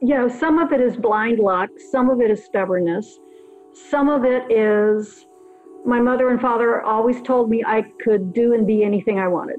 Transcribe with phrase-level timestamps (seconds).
[0.00, 3.18] you know, some of it is blind luck, some of it is stubbornness,
[3.90, 5.26] some of it is
[5.84, 9.58] my mother and father always told me I could do and be anything I wanted.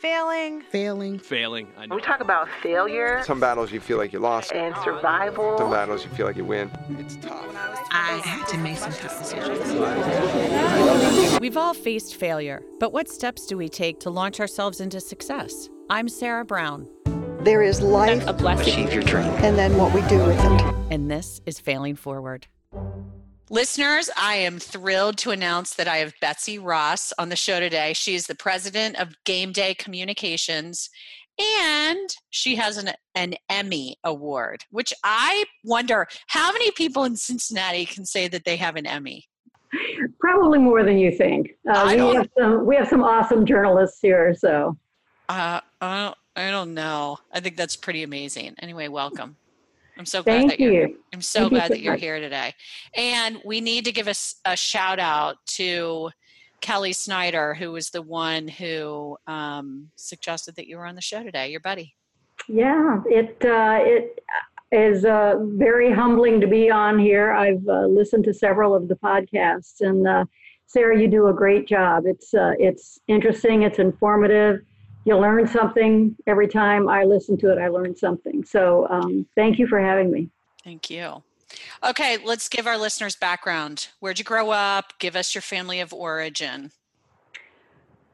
[0.00, 0.62] Failing.
[0.62, 1.18] Failing.
[1.20, 1.68] Failing.
[1.78, 1.94] I know.
[1.94, 4.52] We talk about failure Some battles you feel like you lost.
[4.52, 5.56] and survival.
[5.58, 6.68] Some battles you feel like you win.
[6.98, 7.46] It's tough.
[7.92, 9.60] I had to make some tough decisions.
[11.40, 15.68] We've all faced failure, but what steps do we take to launch ourselves into success?
[15.88, 16.88] I'm Sarah Brown,
[17.44, 19.26] There is life a blessing, Achieve your dream.
[19.42, 20.74] and then what we do with it.
[20.90, 22.46] and this is Failing Forward.
[23.50, 27.92] Listeners, I am thrilled to announce that I have Betsy Ross on the show today.
[27.94, 30.88] She is the president of Game Day Communications
[31.38, 37.86] and she has an, an Emmy award, which I wonder how many people in Cincinnati
[37.86, 39.24] can say that they have an Emmy?
[40.20, 41.50] Probably more than you think.
[41.68, 44.76] Uh, we have some we have some awesome journalists here, so
[45.30, 47.18] Uh, I, don't, I don't know.
[47.32, 48.54] I think that's pretty amazing.
[48.60, 49.36] Anyway, welcome.
[49.98, 50.88] I'm so glad thank that you're here.
[50.88, 50.98] you.
[51.12, 52.00] I'm so Thank glad so that you're much.
[52.00, 52.54] here today.
[52.96, 56.10] And we need to give us a, shout out to
[56.62, 61.22] Kelly Snyder, who was the one who um, suggested that you were on the show
[61.22, 61.94] today, your buddy.
[62.48, 64.18] Yeah, it uh, it
[64.72, 67.32] is uh, very humbling to be on here.
[67.32, 70.24] I've uh, listened to several of the podcasts, and uh,
[70.66, 72.04] Sarah, you do a great job.
[72.06, 73.62] It's uh, it's interesting.
[73.62, 74.62] It's informative.
[75.04, 77.58] You learn something every time I listen to it.
[77.58, 78.44] I learn something.
[78.44, 80.30] So um, thank you for having me.
[80.62, 81.22] Thank you.
[81.84, 83.88] Okay, let's give our listeners background.
[84.00, 84.94] Where'd you grow up?
[84.98, 86.70] Give us your family of origin.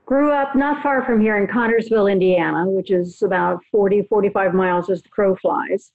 [0.07, 4.89] Grew up not far from here in Connersville, Indiana, which is about 40, 45 miles
[4.89, 5.93] as the crow flies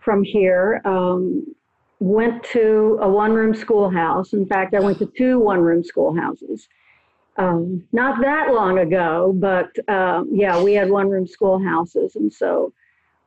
[0.00, 0.82] from here.
[0.84, 1.46] Um,
[1.98, 4.34] went to a one room schoolhouse.
[4.34, 6.68] In fact, I went to two one room schoolhouses.
[7.36, 12.14] Um, not that long ago, but um, yeah, we had one room schoolhouses.
[12.16, 12.72] And so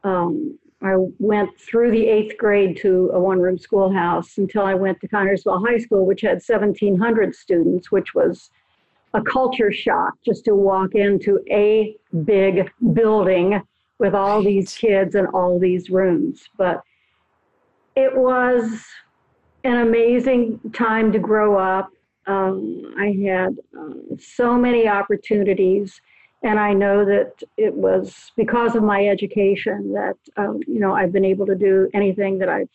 [0.04, 5.02] um, I went through the eighth grade to a one room schoolhouse until I went
[5.02, 8.50] to Connersville High School, which had 1,700 students, which was
[9.14, 13.62] a culture shock just to walk into a big building
[14.00, 16.48] with all these kids and all these rooms.
[16.58, 16.82] But
[17.96, 18.86] it was
[19.64, 21.90] an amazing time to grow up.
[22.28, 26.00] Um, I had uh, so many opportunities,
[26.44, 31.14] and I know that it was because of my education that um, you know I've
[31.14, 32.70] been able to do anything that I've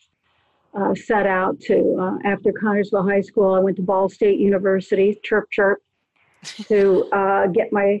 [0.73, 1.95] uh, set out to.
[1.99, 5.81] Uh, after Connersville High School, I went to Ball State University, chirp chirp,
[6.67, 7.99] to uh, get my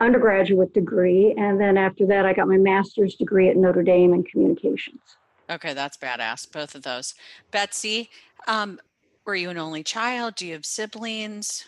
[0.00, 4.24] undergraduate degree, and then after that, I got my master's degree at Notre Dame in
[4.24, 5.00] communications.
[5.50, 7.14] Okay, that's badass, both of those.
[7.50, 8.10] Betsy,
[8.48, 8.80] um,
[9.24, 10.34] were you an only child?
[10.36, 11.66] Do you have siblings?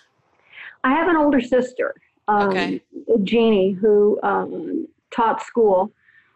[0.84, 1.94] I have an older sister,
[2.28, 2.82] um, Okay.
[3.22, 5.90] Jeannie, who um, taught school.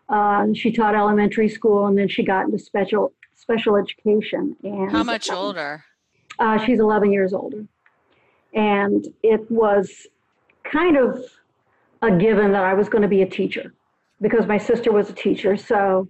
[0.09, 4.57] Uh, she taught elementary school, and then she got into special special education.
[4.63, 5.85] And How much um, older?
[6.39, 7.65] Uh, she's 11 years older,
[8.55, 10.07] and it was
[10.65, 11.23] kind of
[12.03, 13.75] a given that I was going to be a teacher
[14.21, 16.09] because my sister was a teacher, so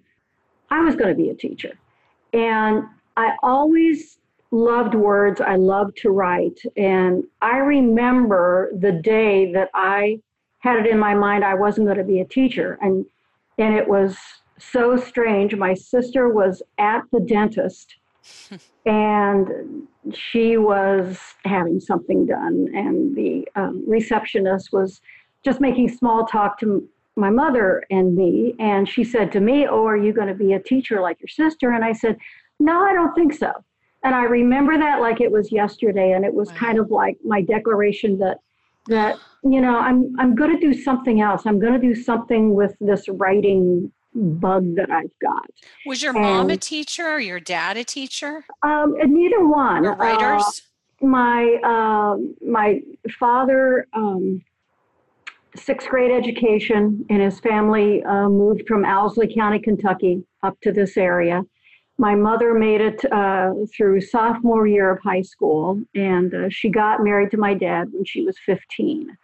[0.71, 1.73] I was going to be a teacher.
[2.33, 2.85] And
[3.17, 4.20] I always
[4.51, 5.41] loved words.
[5.41, 6.61] I loved to write.
[6.77, 10.21] And I remember the day that I
[10.59, 12.79] had it in my mind I wasn't going to be a teacher.
[12.81, 13.07] And,
[13.59, 14.19] and it was
[14.59, 15.55] so strange.
[15.55, 17.97] My sister was at the dentist
[18.87, 22.69] and she was having something done.
[22.75, 25.01] And the um, receptionist was
[25.45, 26.87] just making small talk to
[27.17, 28.55] my mother and me.
[28.59, 31.29] And she said to me, Oh, are you going to be a teacher like your
[31.29, 31.73] sister?
[31.73, 32.17] And I said,
[32.59, 33.53] No, I don't think so.
[34.03, 36.13] And I remember that like it was yesterday.
[36.13, 36.57] And it was Wow.
[36.59, 38.39] kind of like my declaration that,
[38.87, 41.47] that, you know, I'm, I'm going to do something else.
[41.47, 45.47] I'm going to do something with this writing bug that I've got.
[45.87, 48.45] Was your mom a teacher or your dad a teacher?
[48.63, 49.87] Um, and neither one.
[49.87, 50.63] Or writers?
[51.03, 52.81] Uh, my um, my
[53.19, 54.43] father, um,
[55.57, 60.97] sixth grade education, and his family uh, moved from Owsley County, Kentucky, up to this
[60.97, 61.43] area.
[62.01, 67.05] My mother made it uh, through sophomore year of high school, and uh, she got
[67.05, 69.19] married to my dad when she was 15.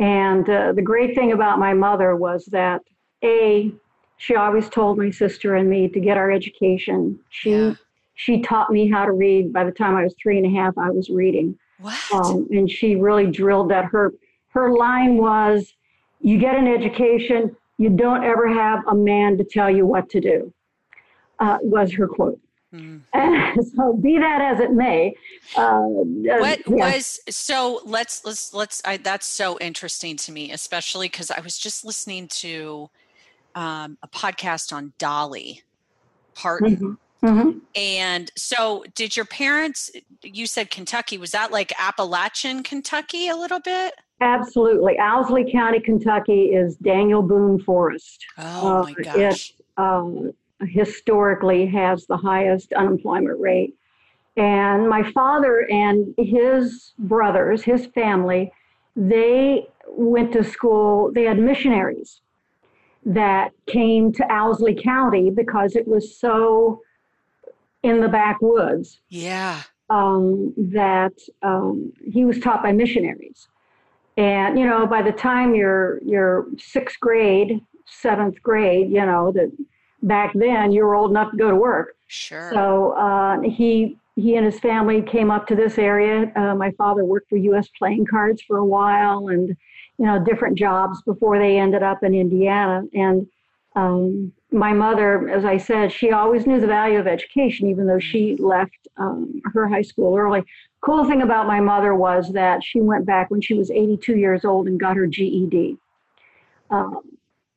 [0.00, 2.82] And uh, the great thing about my mother was that
[3.22, 3.72] a
[4.16, 7.20] she always told my sister and me to get our education.
[7.28, 7.74] She Yeah.
[8.14, 9.52] she taught me how to read.
[9.52, 11.96] By the time I was three and a half, I was reading, What?
[12.12, 13.84] um, and she really drilled that.
[13.84, 14.12] Her
[14.48, 15.72] her line was,
[16.20, 17.54] "You get an education.
[17.78, 20.52] You don't ever have a man to tell you what to do."
[21.40, 22.38] Uh, was her quote.
[22.74, 23.00] Mm.
[23.74, 25.12] So, be that as it may,
[25.56, 26.94] uh, uh, what yeah.
[26.94, 31.58] was so let's let's let's I, that's so interesting to me especially because i was
[31.58, 32.88] just listening to
[33.56, 35.62] um, a podcast on dolly
[36.34, 36.96] Parton.
[37.22, 39.90] hmm And so, did your parents,
[40.22, 43.94] you said Kentucky, was that like Appalachian Kentucky a little bit?
[44.20, 44.96] Absolutely.
[44.98, 48.24] Owsley County, Kentucky is Daniel Boone Forest.
[48.38, 49.54] Oh Uh, my it- gosh.
[49.76, 50.32] um,
[50.68, 53.74] historically has the highest unemployment rate.
[54.36, 58.52] And my father and his brothers, his family,
[58.96, 62.20] they went to school, they had missionaries
[63.04, 66.80] that came to Owsley County because it was so
[67.82, 69.62] in the backwoods Yeah.
[69.88, 73.48] um, that um, he was taught by missionaries.
[74.16, 79.50] And you know, by the time you're you're sixth grade, seventh grade, you know that
[80.02, 81.96] back then you were old enough to go to work.
[82.06, 82.50] Sure.
[82.52, 86.30] So uh, he he and his family came up to this area.
[86.36, 87.68] Uh, my father worked for U.S.
[87.78, 89.48] Playing Cards for a while, and
[89.98, 92.82] you know different jobs before they ended up in Indiana.
[92.92, 93.26] And
[93.76, 98.00] um, my mother, as I said, she always knew the value of education, even though
[98.00, 100.42] she left um, her high school early.
[100.80, 104.44] Cool thing about my mother was that she went back when she was 82 years
[104.44, 105.76] old and got her GED,
[106.70, 107.02] um,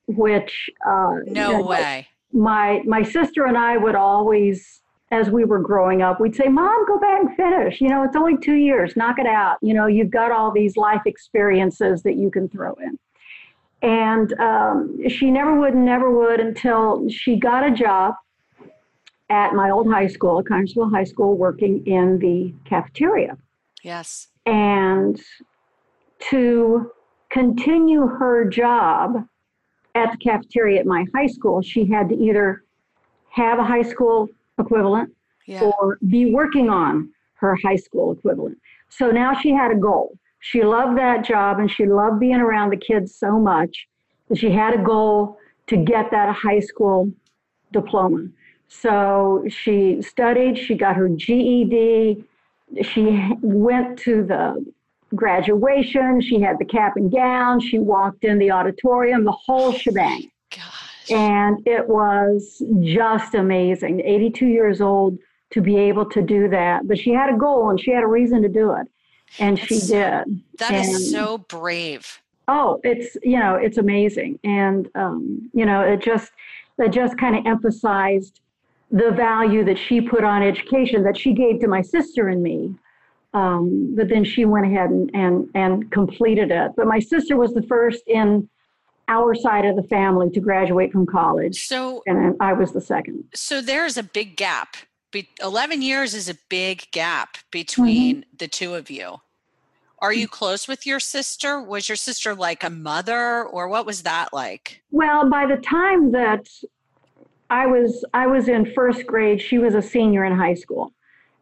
[0.07, 2.07] which uh, no way.
[2.33, 4.81] My my sister and I would always,
[5.11, 7.79] as we were growing up, we'd say, "Mom, go back and finish.
[7.79, 8.95] You know, it's only two years.
[8.95, 9.57] Knock it out.
[9.61, 12.97] You know, you've got all these life experiences that you can throw in."
[13.81, 18.15] And um, she never would, never would until she got a job
[19.29, 23.37] at my old high school, Connersville High School, working in the cafeteria
[23.83, 24.29] Yes.
[24.45, 25.19] and
[26.29, 26.91] to
[27.29, 29.27] continue her job
[29.95, 32.63] at the cafeteria at my high school, she had to either
[33.29, 34.29] have a high school
[34.59, 35.11] equivalent
[35.45, 35.63] Yeah.
[35.63, 38.57] or be working on her high school equivalent.
[38.89, 40.17] So now she had a goal.
[40.39, 43.87] She loved that job and she loved being around the kids so much
[44.29, 45.37] that she had a goal
[45.67, 47.11] to get that high school
[47.71, 48.27] diploma.
[48.67, 52.23] So she studied, she got her GED,
[52.81, 54.65] she went to the
[55.15, 60.29] graduation, she had the cap and gown, she walked in the auditorium, the whole shebang.
[60.51, 61.11] Gosh.
[61.11, 64.01] And it was just amazing.
[64.01, 65.17] 82 years old
[65.51, 66.87] to be able to do that.
[66.87, 68.87] But she had a goal and she had a reason to do it.
[69.39, 70.41] And she That's- did.
[70.59, 72.19] That is and- so brave.
[72.47, 74.37] Oh, it's you know, it's amazing.
[74.43, 76.29] And um, you know, it just
[76.77, 78.41] it just kind of emphasized
[78.91, 82.75] the value that she put on education that she gave to my sister and me.
[83.33, 86.71] Um, but then she went ahead and, and and completed it.
[86.77, 88.47] But my sister was the first in
[89.07, 93.25] our side of the family to graduate from college, So, and I was the second.
[93.35, 94.77] so there's a big gap.
[95.11, 98.37] Be- 11 years is a big gap between Mm-hmm.
[98.37, 99.17] the two of you.
[99.99, 101.61] Are you close with your sister?
[101.61, 104.81] Was your sister like a mother or what was that like?
[104.91, 106.47] Well, by the time that
[107.49, 110.93] I was I was in first grade, she was a senior in high school.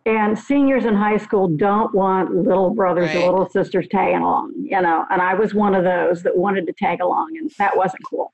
[0.05, 3.17] And seniors in high school don't want little brothers Right.
[3.23, 5.05] or little sisters tagging along, you know.
[5.11, 8.33] And I was one of those that wanted to tag along, and that wasn't cool.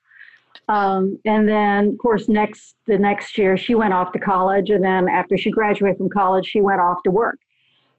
[0.69, 4.84] Um, and then, of course, next the next year she went off to college, and
[4.84, 7.38] then after she graduated from college, she went off to work.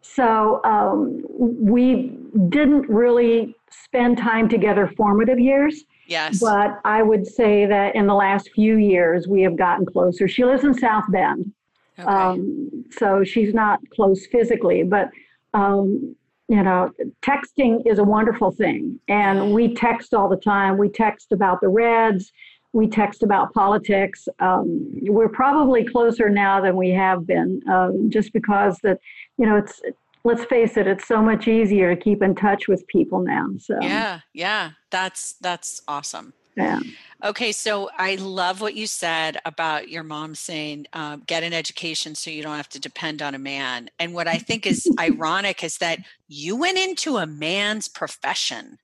[0.00, 2.16] So um, we
[2.48, 5.84] didn't really spend time together formative years.
[6.06, 6.40] Yes.
[6.40, 10.26] But I would say that in the last few years, we have gotten closer.
[10.26, 11.52] She lives in South Bend,
[11.98, 12.08] okay.
[12.08, 15.10] um, so she's not close physically, but
[15.54, 16.14] um,
[16.48, 16.90] you know,
[17.22, 20.78] texting is a wonderful thing, and we text all the time.
[20.78, 22.32] We text about the Reds.
[22.72, 24.28] We text about politics.
[24.40, 28.98] Um, we're probably closer now than we have been, um, just because that,
[29.36, 29.80] you know, it's.
[30.24, 33.46] Let's face it; it's so much easier to keep in touch with people now.
[33.58, 34.72] So yeah, yeah.
[34.90, 36.34] That's that's awesome.
[36.58, 36.80] Yeah.
[37.24, 42.14] Okay, so I love what you said about your mom saying, um, get an education
[42.14, 43.90] so you don't have to depend on a man.
[43.98, 45.98] And what I think is ironic is that
[46.28, 48.78] you went into a man's profession.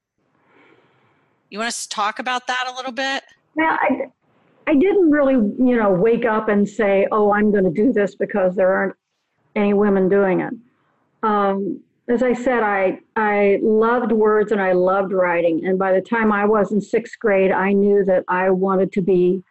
[1.48, 3.22] You want us to talk about that a little bit?
[3.54, 4.06] Well, I,
[4.66, 8.16] I didn't really, you know, wake up and say, oh, I'm going to do this
[8.16, 8.96] because there aren't
[9.54, 10.52] any women doing it.
[11.22, 15.64] Um, as I said, I, I loved words and I loved writing.
[15.66, 19.00] And by the time I was in sixth grade, I knew that I wanted to
[19.00, 19.42] be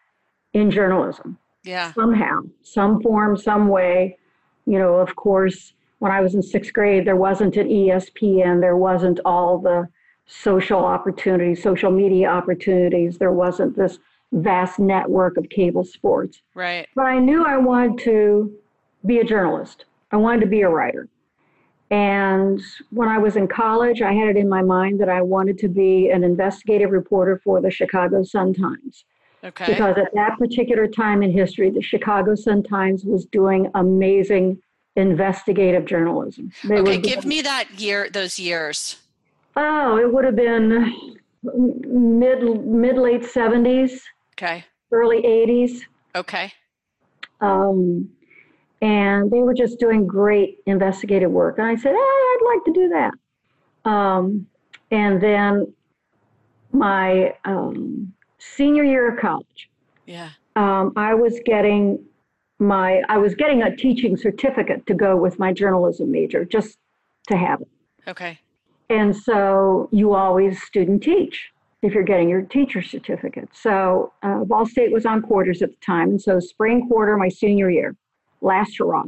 [0.53, 1.91] in journalism Yeah.
[1.93, 4.17] somehow, some form, some way.
[4.65, 8.77] You know, of course, when I was in sixth grade, there wasn't an ESPN, there
[8.77, 9.87] wasn't all the
[10.25, 13.97] social opportunities, social media opportunities, there wasn't this
[14.31, 16.41] vast network of cable sports.
[16.53, 16.87] Right.
[16.95, 18.53] But I knew I wanted to
[19.05, 21.07] be a journalist, I wanted to be a writer.
[21.93, 22.59] And
[22.89, 25.67] when I was in college, I had it in my mind that I wanted to
[25.67, 29.05] be an investigative reporter for the Chicago Sun Times.
[29.43, 29.73] Okay.
[29.73, 34.57] because at that particular time in history, the Chicago Sun Times was doing amazing
[34.95, 36.51] investigative journalism.
[36.63, 38.95] They okay, give me that year, those years.
[39.57, 44.01] Oh, it would have been mid mid late seventies,
[44.35, 44.63] Okay.
[44.93, 45.85] early eighties,
[46.15, 46.53] Okay.
[47.41, 48.09] um,
[48.83, 51.57] and they were just doing great investigative work.
[51.57, 53.89] And I said, hey, I'd like to do that.
[53.89, 54.45] Um,
[54.91, 55.73] and then
[56.73, 59.69] my um, senior year of college,
[60.05, 60.31] Yeah.
[60.57, 62.03] um, I was getting
[62.59, 66.77] my I was getting a teaching certificate to go with my journalism major, just
[67.29, 67.69] to have it.
[68.07, 68.39] Okay.
[68.89, 73.49] And so you always student teach if you're getting your teacher certificate.
[73.53, 76.09] So uh, Ball State was on quarters at the time.
[76.09, 77.95] And so spring quarter, my senior year,
[78.43, 79.05] last hurrah,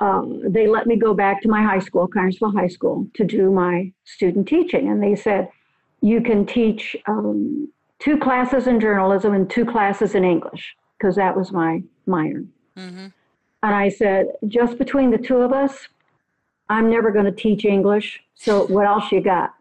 [0.00, 3.50] um, they let me go back to my high school, Connersville High School, to do
[3.50, 4.90] my student teaching.
[4.90, 5.48] And they said,
[6.02, 11.36] you can teach um, two classes in journalism and two classes in English, because that
[11.36, 12.44] was my minor.
[12.76, 13.06] Mm-hmm.
[13.62, 15.88] And I said, just between the two of us,
[16.68, 18.20] I'm never going to teach English.
[18.34, 19.54] So what else you got?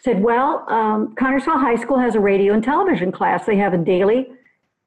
[0.00, 3.44] Said, well, um, Connersville High School has a radio and television class.
[3.44, 4.28] They have a daily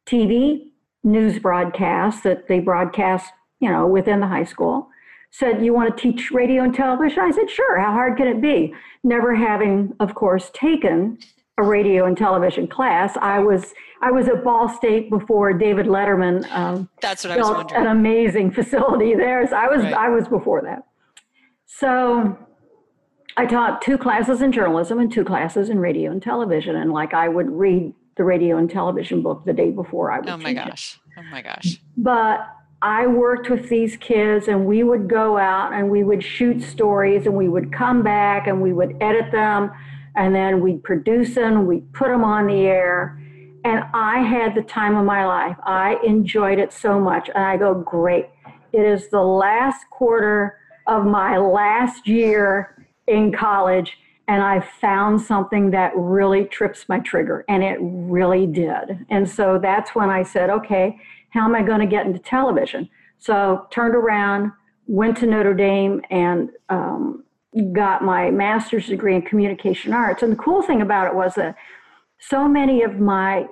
[0.07, 0.71] TV
[1.07, 4.89] news broadcast that they broadcast, you know, within the high school.
[5.31, 7.19] Said, you want to teach radio and television?
[7.19, 7.79] I said, sure.
[7.79, 8.73] How hard can it be?
[9.03, 11.17] Never having, of course, taken
[11.57, 13.17] a radio and television class.
[13.17, 17.49] I was I was at Ball State before David Letterman um, That's what I was
[17.49, 17.81] wondering.
[17.81, 19.45] an amazing facility there.
[19.47, 19.93] So I was Right.
[19.93, 20.83] I was before that.
[21.65, 22.37] So
[23.35, 26.75] I taught two classes in journalism and two classes in radio and television.
[26.75, 30.29] And like I would read the radio and television book the day before I would
[30.29, 30.55] Oh my it.
[30.55, 30.99] gosh.
[31.17, 31.81] Oh my gosh.
[31.95, 32.47] But
[32.81, 37.25] I worked with these kids and we would go out and we would shoot stories
[37.25, 39.71] and we would come back and we would edit them
[40.15, 43.19] and then we'd produce them, we'd put them on the air.
[43.63, 45.57] And I had the time of my life.
[45.63, 47.29] I enjoyed it so much.
[47.33, 48.27] And I go, great.
[48.73, 50.57] It is the last quarter
[50.87, 53.97] of my last year in college.
[54.27, 57.45] And I found something that really trips my trigger.
[57.47, 59.05] And it really did.
[59.09, 62.89] And so that's when I said, okay, how am I going to get into television?
[63.19, 64.51] So turned around,
[64.85, 67.23] went to Notre Dame, and um,
[67.71, 70.23] got my master's degree in communication arts.
[70.23, 71.55] And the cool thing about it was that
[72.19, 73.47] so many of my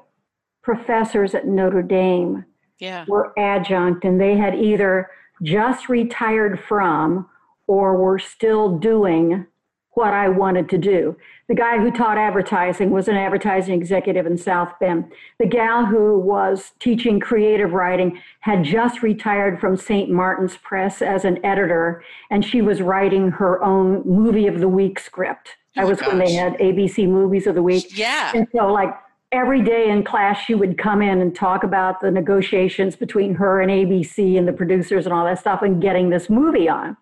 [0.62, 2.44] professors at Notre Dame
[2.79, 3.05] Yeah.
[3.08, 5.10] were adjunct and they had either
[5.41, 7.29] just retired from
[7.67, 9.46] or were still doing
[9.95, 11.17] what I wanted to do.
[11.47, 15.11] The guy who taught advertising was an advertising executive in South Bend.
[15.39, 20.09] The gal who was teaching creative writing had just retired from St.
[20.09, 24.99] Martin's Press as an editor, and she was writing her own movie of the week
[24.99, 25.55] script.
[25.77, 27.97] Oh That was when they had ABC movies of the week.
[27.97, 28.31] Yeah.
[28.33, 28.93] And so, like
[29.31, 33.61] every day in class, she would come in and talk about the negotiations between her
[33.61, 36.97] and ABC and the producers and all that stuff and getting this movie on.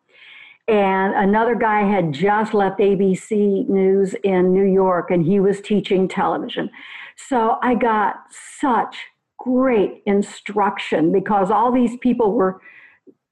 [0.67, 6.07] And another guy had just left ABC News in New York and he was teaching
[6.07, 6.69] television.
[7.15, 8.15] So I got
[8.59, 8.97] such
[9.39, 12.61] great instruction because all these people were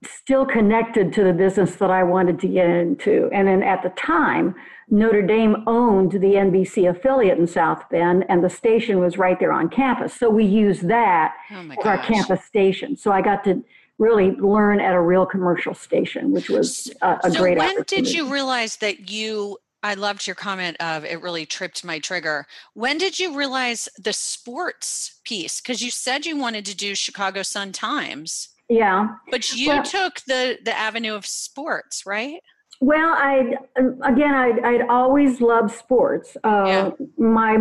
[0.04, 3.30] still connected to the business that I wanted to get into.
[3.32, 4.56] And then at the time,
[4.90, 9.54] Notre Dame owned the NBC affiliate in South Bend, and the station was right there
[9.54, 10.14] on campus.
[10.14, 12.98] So we used that Oh as our campus station.
[12.98, 13.64] So I got to
[14.02, 18.12] really learn at a real commercial station, which was a, a so great when did
[18.12, 22.46] you realize that you I loved your comment of it really tripped my trigger.
[22.74, 25.60] When did you realize the sports piece?
[25.62, 29.08] Because you said you wanted to do Chicago Sun Times, Yeah.
[29.32, 32.42] but you Well- took the the avenue of sports, right?
[32.80, 33.56] Well, I
[34.04, 36.36] again, I'd, I'd always loved sports.
[36.44, 36.90] Uh, Yeah.
[37.18, 37.58] My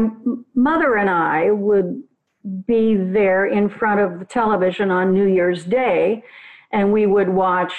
[0.54, 2.02] mother and I would
[2.66, 6.24] be there in front of the television on New Year's Day,
[6.72, 7.72] and we would watch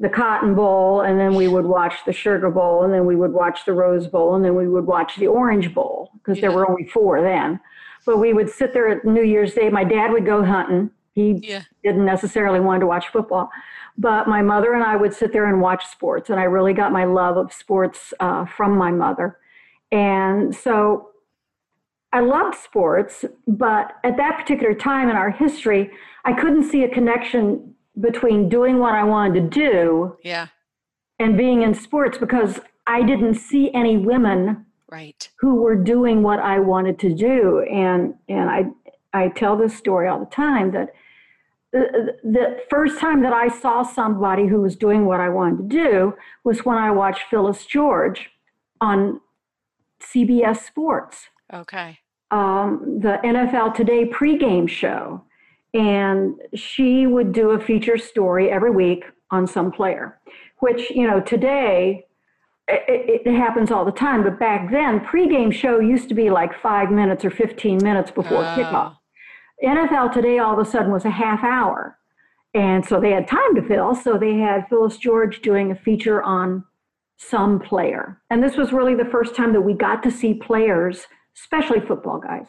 [0.00, 3.32] the Cotton Bowl, and then we would watch the Sugar Bowl, and then we would
[3.32, 6.68] watch the Rose Bowl, and then we would watch the Orange Bowl because there were
[6.70, 7.58] only four then.
[8.06, 9.68] But we would sit there at New Year's Day.
[9.70, 10.90] My dad would go hunting.
[11.14, 11.62] He Yeah.
[11.82, 13.50] didn't necessarily want to watch football.
[13.96, 16.92] But my mother and I would sit there and watch sports, and I really got
[16.92, 19.36] my love of sports uh, from my mother.
[19.90, 21.07] And so
[22.12, 25.90] I loved sports, but at that particular time in our history,
[26.24, 30.46] I couldn't see a connection between doing what I wanted to do Yeah.
[31.18, 35.28] and being in sports because I didn't see any women Right.
[35.40, 37.60] who were doing what I wanted to do.
[37.60, 38.70] And and I
[39.12, 40.94] I tell this story all the time that
[41.72, 45.76] the, the first time that I saw somebody who was doing what I wanted to
[45.84, 48.30] do was when I watched Phyllis George
[48.80, 49.20] on
[50.00, 51.28] CBS Sports.
[51.52, 51.98] Okay.
[52.30, 55.24] um, the NFL Today pregame show.
[55.74, 60.18] And she would do a feature story every week on some player,
[60.60, 62.06] which, you know, today
[62.68, 64.24] it, it, happens all the time.
[64.24, 68.38] But back then, pregame show used to be like five minutes or 15 minutes before
[68.44, 68.54] Oh.
[68.56, 68.96] kickoff.
[69.62, 71.98] NFL Today all of a sudden was a half hour.
[72.54, 73.94] And so they had time to fill.
[73.94, 76.64] So they had Phyllis George doing a feature on
[77.18, 78.22] some player.
[78.30, 81.06] And this was really the first time that we got to see players,
[81.40, 82.46] especially football guys,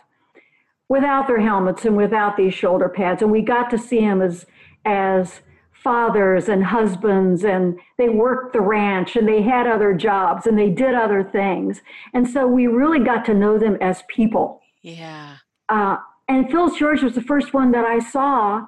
[0.87, 3.21] without their helmets and without these shoulder pads.
[3.21, 4.45] And we got to see them as,
[4.85, 5.41] as
[5.71, 10.69] fathers and husbands, and they worked the ranch and they had other jobs and they
[10.69, 11.81] did other things.
[12.13, 14.61] And so we really got to know them as people.
[14.81, 15.37] Yeah.
[15.69, 18.65] Uh, and Phyllis George was the first one that I saw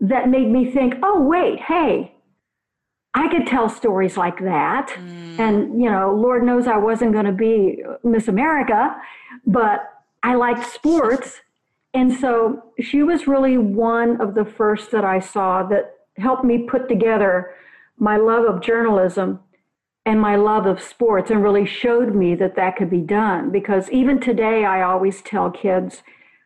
[0.00, 2.15] that made me think, oh, wait, hey,
[3.16, 4.90] I could tell stories like that.
[4.90, 5.38] Mm.
[5.38, 8.94] And, you know, Lord knows I wasn't going to be Miss America,
[9.46, 9.90] but
[10.22, 11.40] I liked sports.
[11.94, 16.58] And so she was really one of the first that I saw that helped me
[16.58, 17.54] put together
[17.98, 19.40] my love of journalism
[20.04, 23.50] and my love of sports and really showed me that that could be done.
[23.50, 26.02] Because even today, I always tell kids,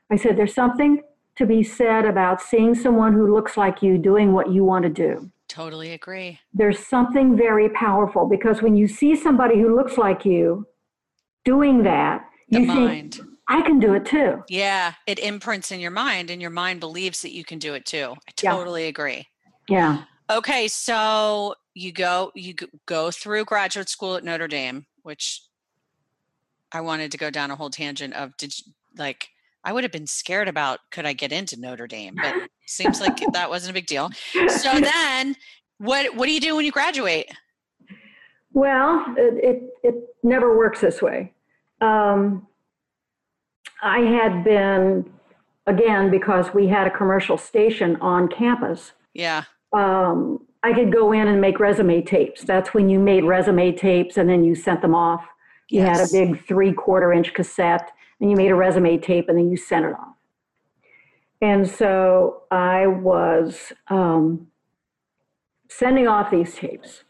[0.08, 1.02] I said, there's something
[1.34, 4.88] to be said about seeing someone who looks like you doing what you want to
[4.88, 6.38] do Totally agree.
[6.54, 10.64] there's something very powerful because when you see somebody who looks like you
[11.44, 13.14] doing that, The you mind.
[13.14, 14.44] think, I can do it too.
[14.48, 17.84] Yeah, it imprints in your mind, and your mind believes that you can do it
[17.84, 18.14] too.
[18.28, 18.52] I Yeah.
[18.52, 19.26] totally agree.
[19.68, 20.04] Yeah.
[20.30, 22.54] Okay, so you go you
[22.86, 25.42] go through graduate school at Notre Dame, which
[26.70, 29.28] I wanted to go down a whole tangent of did you, like
[29.64, 32.36] I would have been scared about could I get into Notre Dame, but
[32.70, 34.10] seems like that wasn't a big deal.
[34.48, 35.36] So then
[35.78, 37.30] what what do you do when you graduate?
[38.52, 41.32] Well, it, it, it never works this way.
[41.80, 42.46] Um,
[43.82, 45.10] I had been,
[45.66, 49.44] again, because we had a commercial station on campus, Yeah.
[49.72, 52.42] um, I could go in and make resume tapes.
[52.42, 55.24] That's when you made resume tapes and then you sent them off.
[55.70, 59.38] You had a big three quarter inch cassette and you made a resume tape and
[59.38, 60.09] then you sent it off.
[61.40, 64.48] And so I was um,
[65.68, 67.04] sending off these tapes.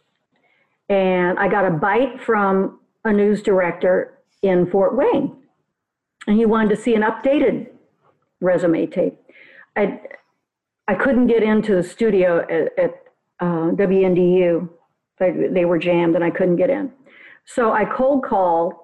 [0.88, 5.36] And I got a bite from a news director in Fort Wayne.
[6.26, 7.68] And he wanted to see an updated
[8.40, 9.18] resume tape.
[9.76, 10.00] I,
[10.86, 12.94] I couldn't get into the studio at, at
[13.40, 14.68] uh, WNDU.
[15.18, 16.92] They, they were jammed and I couldn't get in.
[17.44, 18.74] So I cold called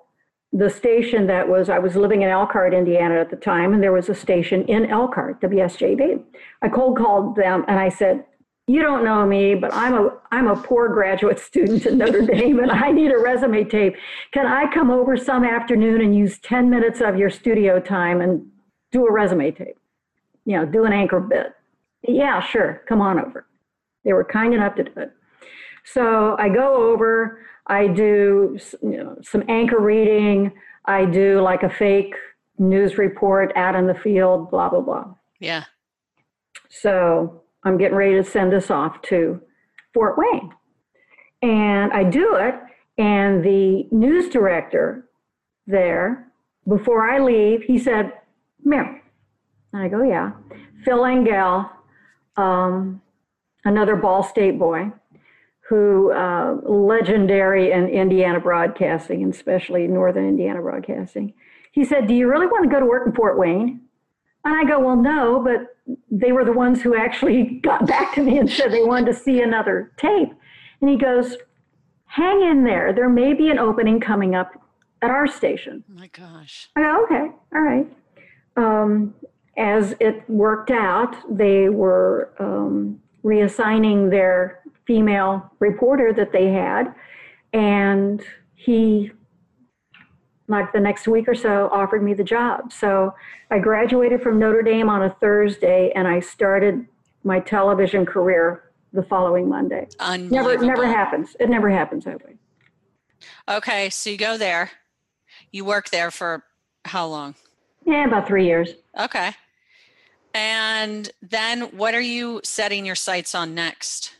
[0.52, 3.92] the station that was, I was living in Elkhart, Indiana at the time, and there
[3.92, 6.22] was a station in Elkhart, WSJV.
[6.62, 8.24] I cold called them and I said,
[8.68, 12.58] you don't know me, but I'm a I'm a poor graduate student at Notre Dame
[12.58, 13.94] and I need a resume tape.
[14.32, 18.44] Can I come over some afternoon and use 10 minutes of your studio time and
[18.90, 19.78] do a resume tape?
[20.46, 21.54] You know, do an anchor bit.
[22.02, 22.82] Yeah, sure.
[22.88, 23.46] Come on over.
[24.04, 25.12] They were kind enough to do it.
[25.84, 30.52] So I go over, I do you know, some anchor reading,
[30.84, 32.14] I do like a fake
[32.58, 35.14] news report out in the field, blah, blah, blah.
[35.40, 35.64] Yeah.
[36.68, 39.40] So I'm getting ready to send this off to
[39.92, 40.52] Fort Wayne.
[41.42, 42.54] And I do it,
[42.98, 45.08] and the news director
[45.66, 46.32] there,
[46.66, 48.12] before I leave, he said,
[48.64, 49.02] Mary.
[49.72, 50.32] And I go, yeah.
[50.84, 51.70] Phil Engel,
[52.36, 53.02] um,
[53.64, 54.90] another Ball State boy,
[55.68, 61.34] who uh, legendary in Indiana broadcasting, and especially Northern Indiana broadcasting.
[61.72, 63.80] He said, Do you really want to go to work in Fort Wayne?
[64.44, 68.22] And I go, Well, no, but they were the ones who actually got back to
[68.22, 70.28] me and said they wanted to see another tape.
[70.80, 71.36] And he goes,
[72.04, 72.92] Hang in there.
[72.92, 74.52] There may be an opening coming up
[75.02, 75.84] at our station.
[75.90, 76.70] Oh my gosh.
[76.76, 77.86] I go, okay, all right.
[78.56, 79.14] Um,
[79.58, 86.94] as it worked out, they were um, reassigning their female reporter that they had,
[87.52, 88.22] and
[88.54, 89.10] he,
[90.48, 92.72] like the next week or so, offered me the job.
[92.72, 93.12] So
[93.50, 96.86] I graduated from Notre Dame on a Thursday, and I started
[97.24, 99.88] my television career the following Monday.
[100.00, 101.36] Never, never happens.
[101.40, 102.34] It never happens that way.
[103.48, 104.70] Okay, so you go there.
[105.50, 106.44] You work there for
[106.84, 107.34] how long?
[107.84, 108.70] Yeah, about three years.
[108.98, 109.32] Okay.
[110.34, 114.12] And then what are you setting your sights on next?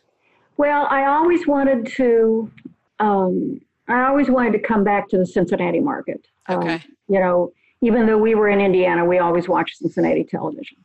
[0.56, 2.50] Well, I always wanted to.
[2.98, 6.26] Um, I always wanted to come back to the Cincinnati market.
[6.48, 6.80] Um, Okay.
[7.08, 10.78] you know, even though we were in Indiana, we always watched Cincinnati television,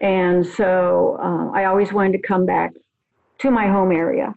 [0.00, 2.72] and so uh, I always wanted to come back
[3.38, 4.34] to my home area.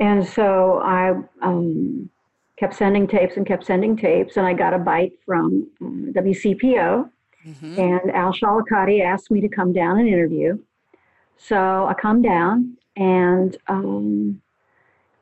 [0.00, 2.08] And so I um,
[2.56, 4.36] kept sending tapes and kept sending tapes.
[4.36, 7.08] And I got a bite from um, WCPO.
[7.46, 7.78] Mhm.
[7.78, 10.58] And Al Schottelkotte asked me to come down and interview.
[11.36, 14.40] So I come down and um,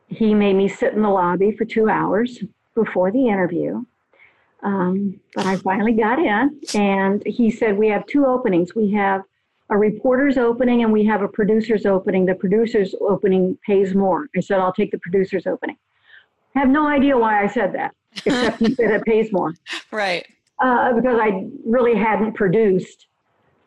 [0.08, 2.38] he made me sit in the lobby for two hours
[2.74, 3.84] before the interview.
[4.62, 8.74] Um, but I finally got in and he said, We have two openings.
[8.74, 9.22] We have
[9.70, 12.26] a reporter's opening and we have a producer's opening.
[12.26, 14.26] The producer's opening pays more.
[14.36, 15.76] I said, I'll take the producer's opening.
[16.54, 17.94] I have no idea why I said that,
[18.26, 19.54] except he said it pays more
[19.92, 20.26] Right.
[20.58, 23.06] uh, because I really hadn't produced.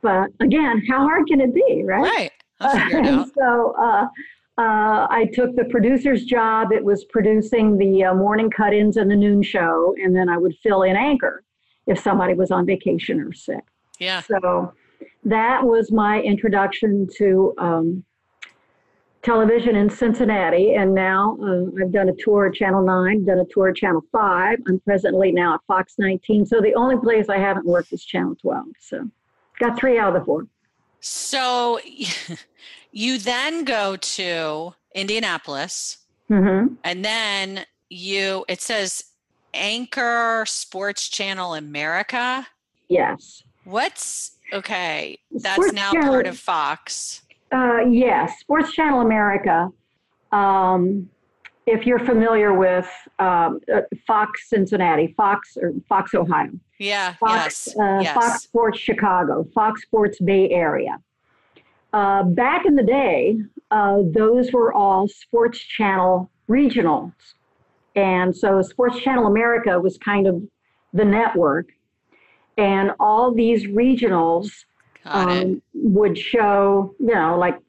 [0.02, 2.02] But again, how hard can it be, right?
[2.02, 2.32] Right.
[2.60, 3.30] I'll figure it and out.
[3.38, 4.08] so uh,
[4.58, 6.72] uh, I took the producer's job.
[6.72, 10.38] It was producing the uh, morning cut ins and the noon show, and then I
[10.38, 11.44] would fill in anchor
[11.88, 13.64] if somebody was on vacation or sick.
[14.00, 14.22] Yeah.
[14.22, 14.74] So
[15.26, 18.04] that was my introduction to um,
[19.24, 20.74] television in Cincinnati.
[20.76, 24.04] And now uh, I've done a tour at Channel 9, done a tour at Channel
[24.12, 24.60] 5.
[24.68, 26.46] I'm presently now at Fox 19.
[26.46, 28.66] So the only place I haven't worked is Channel 12.
[28.80, 29.10] So
[29.60, 30.48] got three out of the four.
[31.06, 31.80] So
[32.92, 35.98] you then go to Indianapolis
[36.30, 39.04] hmm and then you, it says
[39.54, 42.48] Anchor Sports Channel America.
[42.88, 43.44] Yes.
[43.66, 45.20] What's okay?
[45.32, 47.22] That's Sports now Channel- part of Fox.
[47.52, 49.70] Uh, yes, Sports Channel America.
[50.32, 51.10] Um,
[51.68, 52.90] if you're familiar with
[53.20, 56.50] um, uh, Fox Cincinnati, Fox or Fox Ohio,
[56.84, 57.14] Yeah.
[57.14, 57.78] Fox, yes.
[57.80, 58.14] uh, yes.
[58.14, 61.00] Fox Sports Chicago, Fox Sports Bay Area.
[61.94, 63.38] Uh, back in the day,
[63.72, 67.14] uh, those were all Sports Channel regionals.
[67.96, 70.42] And so Sports Channel America was kind of
[70.94, 71.68] the network.
[72.58, 74.66] And all these regionals
[75.06, 77.60] um, would show, you know, like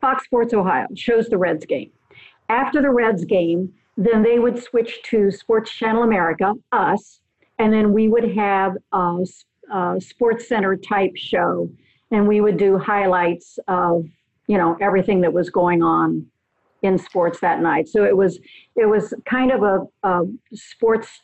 [0.00, 1.90] Fox Sports Ohio shows the Reds game.
[2.48, 7.20] After the Reds game, then they would switch to Sports Channel America, us,
[7.58, 11.70] and then we would have a Sports Center type show,
[12.10, 14.06] and we would do highlights of,
[14.46, 16.26] you know, everything that was going on
[16.82, 17.88] in sports that night.
[17.88, 18.38] So it was
[18.76, 21.20] it was kind of a, a sports.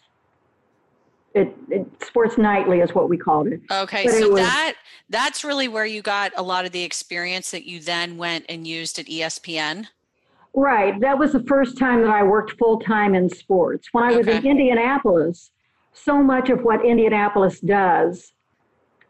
[1.35, 3.61] It, it sports nightly is what we called it.
[3.71, 4.75] Okay, but it so was- that
[5.09, 8.67] that's really where you got a lot of the experience that you then went and
[8.67, 9.87] used at ESPN.
[10.57, 11.01] Right.
[11.01, 13.89] That was the first time that I worked full time in sports.
[13.91, 15.51] When I was in Indianapolis,
[15.95, 18.33] so much of what Indianapolis does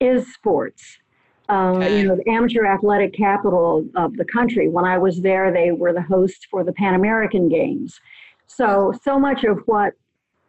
[0.01, 0.99] is sports.
[1.51, 1.99] Okay.
[1.99, 4.69] You know, the amateur athletic capital of the country.
[4.69, 8.01] When I was there, they were the host for the Pan American Games.
[8.47, 9.95] So, so much of what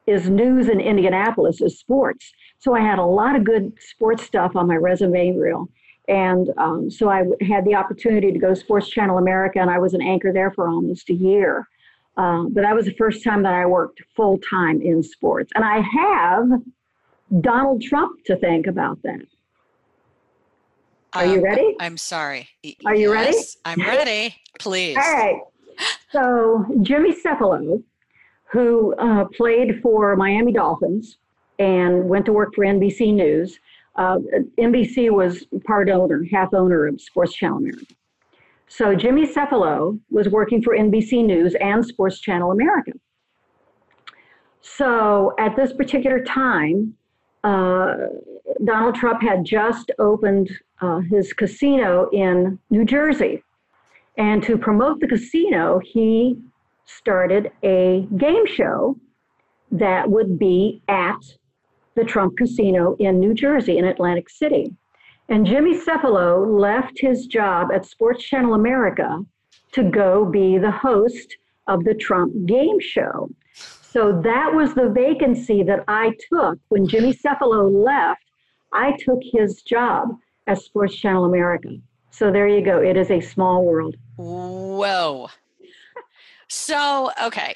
[0.08, 2.32] is news in Indianapolis is sports.
[2.60, 5.68] So I had a lot of good sports stuff on my resume reel.
[6.08, 9.80] And um, so I had the opportunity to go to Sports Channel America, and I
[9.80, 11.68] was an anchor there for almost a year.
[12.18, 15.52] Um, but that was the first time that I worked full time in sports.
[15.56, 16.62] And I have
[17.42, 19.22] Donald Trump to thank about that.
[21.14, 21.76] Are you Um, ready?
[21.80, 22.50] I'm sorry.
[22.86, 23.38] Are you ready?
[23.64, 24.36] I'm ready.
[24.60, 24.98] Please.
[24.98, 25.40] All right.
[26.12, 27.84] So Jimmy Cefalo,
[28.46, 31.18] who uh, played for Miami Dolphins
[31.60, 33.60] and went to work for NBC News.
[33.96, 34.20] Uh,
[34.58, 37.86] NBC was part owner, half owner of Sports Channel America.
[38.78, 42.92] So Jimmy Cefalo was working for NBC News and Sports Channel America.
[44.60, 46.94] So at this particular time,
[47.46, 47.94] uh,
[48.66, 53.42] Donald Trump had just opened uh, his casino in New Jersey.
[54.18, 56.38] And to promote the casino, he
[56.84, 58.98] started a game show
[59.72, 61.22] that would be at
[61.96, 64.76] the Trump Casino in New Jersey, in Atlantic City.
[65.30, 69.26] And Jimmy Cefalo left his job at Sports Channel America
[69.72, 73.30] to go be the host of the Trump game show.
[73.54, 78.22] So that was the vacancy that I took when Jimmy Cefalo left.
[78.72, 80.10] I took his job
[80.48, 81.70] at Sports Channel America.
[82.12, 82.82] So there you go.
[82.82, 83.96] It is a small world.
[84.18, 85.30] Whoa.
[86.48, 87.56] So, okay.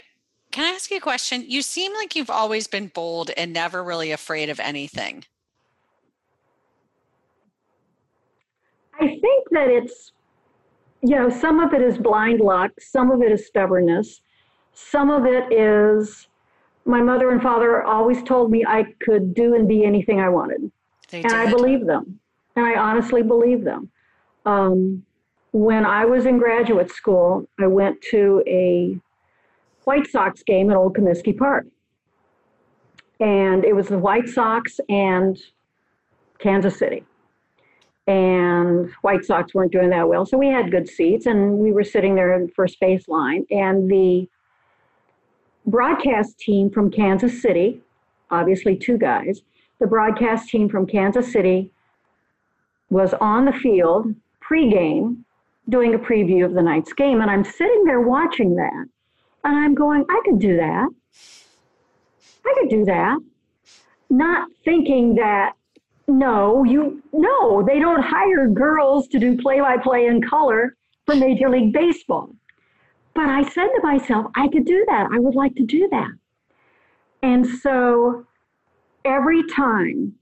[0.51, 1.45] Can I ask you a question?
[1.47, 5.25] You seem like you've always been bold and never really afraid of anything.
[8.99, 10.11] I think that it's,
[11.01, 14.21] you know, some of it is blind luck, some of it is stubbornness,
[14.73, 16.27] some of it is
[16.85, 20.71] my mother and father always told me I could do and be anything I wanted.
[21.09, 22.19] They and I believe them.
[22.55, 23.89] And I honestly believe them.
[24.45, 25.05] Um,
[25.51, 28.97] when I was in graduate school, I went to a
[29.85, 31.65] White Sox game at Old Comiskey Park.
[33.19, 35.37] And it was the White Sox and
[36.39, 37.03] Kansas City.
[38.09, 40.25] And White Sox weren't doing that well.
[40.25, 43.45] So we had good seats and we were sitting there in first base line.
[43.51, 44.27] And the
[45.67, 47.81] broadcast team from Kansas City,
[48.31, 49.41] obviously two guys,
[49.77, 51.71] the broadcast team from Kansas City
[52.89, 55.17] was on the field pregame
[55.69, 57.21] doing a preview of the night's game.
[57.21, 58.85] And I'm sitting there watching that.
[59.43, 60.89] And I'm going, I could do that.
[62.43, 63.19] I could do that.
[64.09, 65.53] Not thinking that,
[66.09, 71.15] no, you, no, they don't hire girls to do play by play in color for
[71.15, 72.29] Major League Baseball.
[73.13, 75.09] But I said to myself, I could do that.
[75.11, 76.11] I would like to do that.
[77.21, 78.25] And so
[79.05, 80.15] every time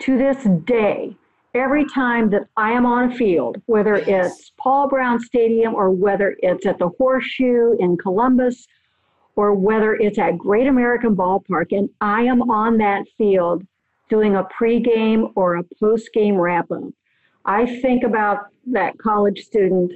[0.00, 1.16] to this day,
[1.54, 6.36] every time that I am on a field, whether it's Paul Brown Stadium or whether
[6.40, 8.66] it's at the Horseshoe in Columbus
[9.36, 13.62] or whether it's at Great American Ballpark, and I am on that field
[14.12, 16.92] doing a pregame or a postgame wrap up,
[17.46, 19.90] I think about that college student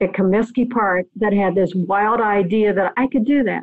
[0.00, 3.62] at Comiskey Park that had this wild idea that I could do that.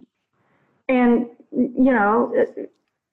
[0.87, 2.33] And, you know,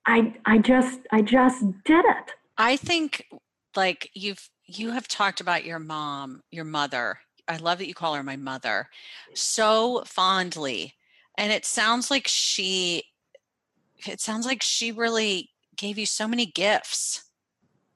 [0.06, 2.30] I, I just, I just did it.
[2.56, 3.26] I think
[3.74, 7.18] like you've you have talked about your mom, your mother.
[7.48, 8.88] I love that you call her my mother
[9.34, 10.94] so fondly.
[11.36, 13.02] And it sounds like she
[14.06, 17.24] it sounds like she really gave you so many gifts.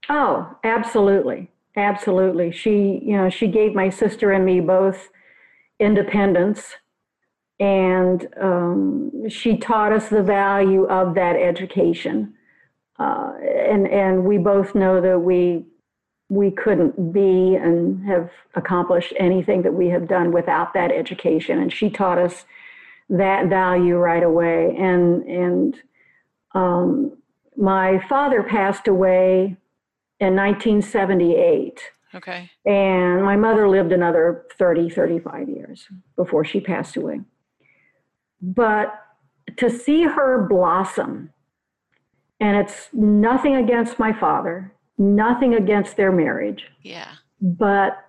[0.08, 1.50] Oh, absolutely.
[1.76, 2.52] Absolutely.
[2.52, 5.10] She, you know, she gave my sister and me both
[5.78, 6.76] independence
[7.60, 12.34] and um, she taught us the value of that education.
[12.98, 15.64] Uh, and and we both know that we
[16.28, 21.60] we couldn't be and have accomplished anything that we have done without that education.
[21.60, 22.44] And she taught us
[23.08, 24.76] that value right away.
[24.76, 25.82] And and
[26.54, 27.16] um,
[27.56, 29.56] my father passed away
[30.20, 31.80] in 1978.
[32.14, 32.50] Okay.
[32.64, 37.20] And my mother lived another 30, 35 years before she passed away.
[38.40, 38.94] But
[39.56, 41.30] to see her blossom,
[42.40, 46.64] and it's nothing against my father, nothing against their marriage.
[46.82, 47.10] Yeah.
[47.40, 48.04] But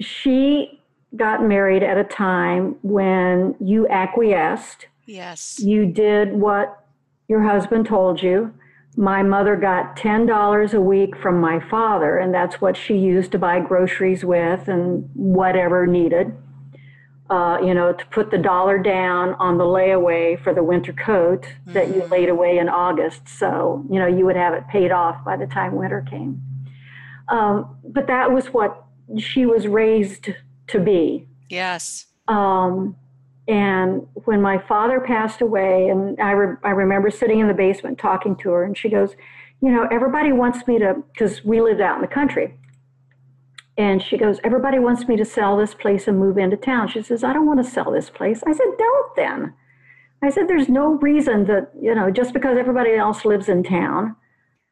[0.00, 0.80] she
[1.16, 4.86] got married at a time when you acquiesced.
[5.06, 5.60] Yes.
[5.60, 6.83] You did what
[7.28, 8.52] your husband told you.
[8.96, 13.38] My mother got $10 a week from my father, and that's what she used to
[13.38, 16.32] buy groceries with and whatever needed
[17.30, 21.42] uh, you know, to put the dollar down on the layaway for the winter coat
[21.42, 21.72] mm-hmm.
[21.72, 22.12] that you mm-hmm.
[22.12, 23.28] laid away in August.
[23.28, 26.42] So, you know, you would have it paid off by the time winter came.
[27.28, 28.84] Um, but that was what
[29.18, 30.34] she was raised
[30.68, 31.26] to be.
[31.48, 32.06] Yes.
[32.28, 32.96] Um,
[33.46, 37.98] and when my father passed away, and I, re- I remember sitting in the basement
[37.98, 39.14] talking to her, and she goes,
[39.60, 42.54] You know, everybody wants me to, because we lived out in the country.
[43.76, 46.88] And she goes, Everybody wants me to sell this place and move into town.
[46.88, 48.42] She says, I don't want to sell this place.
[48.46, 49.54] I said, Don't then.
[50.22, 54.16] I said, There's no reason that, you know, just because everybody else lives in town,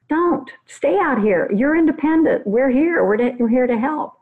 [0.09, 0.51] don't.
[0.67, 1.51] Stay out here.
[1.55, 2.47] You're independent.
[2.47, 3.05] We're here.
[3.05, 4.15] We're, we're here to help.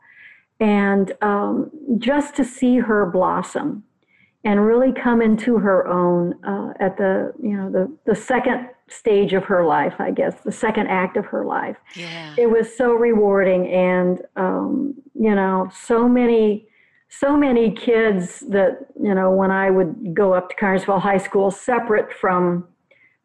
[0.59, 3.83] And um, just to see her blossom
[4.43, 9.33] and really come into her own uh, at the, you know, the, the second stage
[9.33, 11.77] of her life, I guess, the second act of her life.
[11.95, 12.35] Yeah.
[12.37, 16.67] It was so rewarding, and um, you know, so many,
[17.09, 21.51] so many kids that you know, when I would go up to Connersville High School,
[21.51, 22.67] separate from,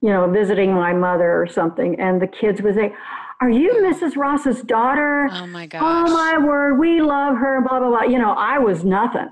[0.02, 2.92] you know, visiting my mother or something, and the kids would say.
[3.38, 4.16] Are you Mrs.
[4.16, 5.28] Ross's daughter?
[5.30, 5.82] Oh my gosh.
[5.84, 8.04] Oh my word, we love her, blah, blah, blah.
[8.04, 9.28] You know, I was nothing.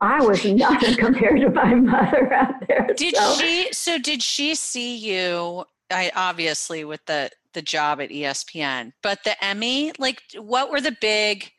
[0.00, 2.88] I was nothing compared to my mother out there.
[2.96, 3.34] Did so.
[3.38, 9.24] she so did she see you I obviously with the the job at ESPN, but
[9.24, 11.50] the Emmy, like what were the big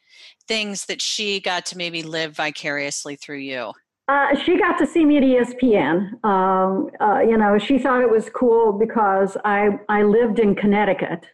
[0.47, 3.73] things that she got to maybe live vicariously through you?
[4.08, 6.23] Uh, she got to see me at ESPN.
[6.23, 11.26] Um, uh, you know, she thought it was cool because I I lived in Connecticut,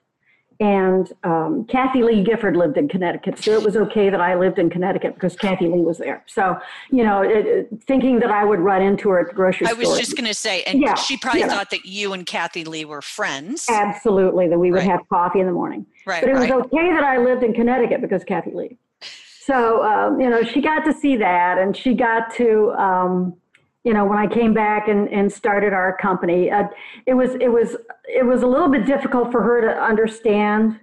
[0.60, 4.60] and um, Kathie Lee Gifford lived in Connecticut, so it was okay that I lived
[4.60, 6.24] in Connecticut because Kathie Lee was there.
[6.28, 6.58] So,
[6.92, 9.76] you know, it, it, thinking that I would run into her at the grocery store.
[9.76, 12.64] I was just going to say, and yeah, she probably thought that you and Kathie
[12.64, 13.68] Lee were friends.
[13.70, 14.90] Absolutely, that we would right.
[14.90, 15.86] have coffee in the morning.
[16.06, 16.22] Right.
[16.22, 16.52] But it was right.
[16.52, 18.78] okay that I lived in Connecticut because Kathie Lee.
[19.40, 22.72] So, um, you know, she got to see that, and she got to.
[22.72, 23.36] Um,
[23.84, 26.64] you know when i came back and, and started our company uh,
[27.06, 30.80] it was it was it was a little bit difficult for her to understand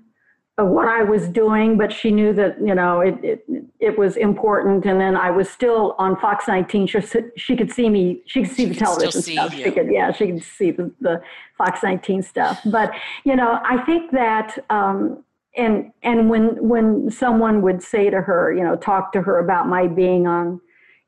[0.58, 3.44] uh, what i was doing but she knew that you know it, it
[3.80, 4.84] it was important.
[4.84, 7.00] And then i was still on fox 19 she,
[7.36, 9.54] she could see me she could see she the television stuff.
[9.54, 9.64] You.
[9.64, 11.22] she could yeah she could see the, the
[11.56, 12.60] fox 19 stuff.
[12.66, 12.92] But
[13.24, 15.24] you know i think that um,
[15.56, 19.66] and and when when someone would say to her you know talk to her about
[19.66, 20.60] my being on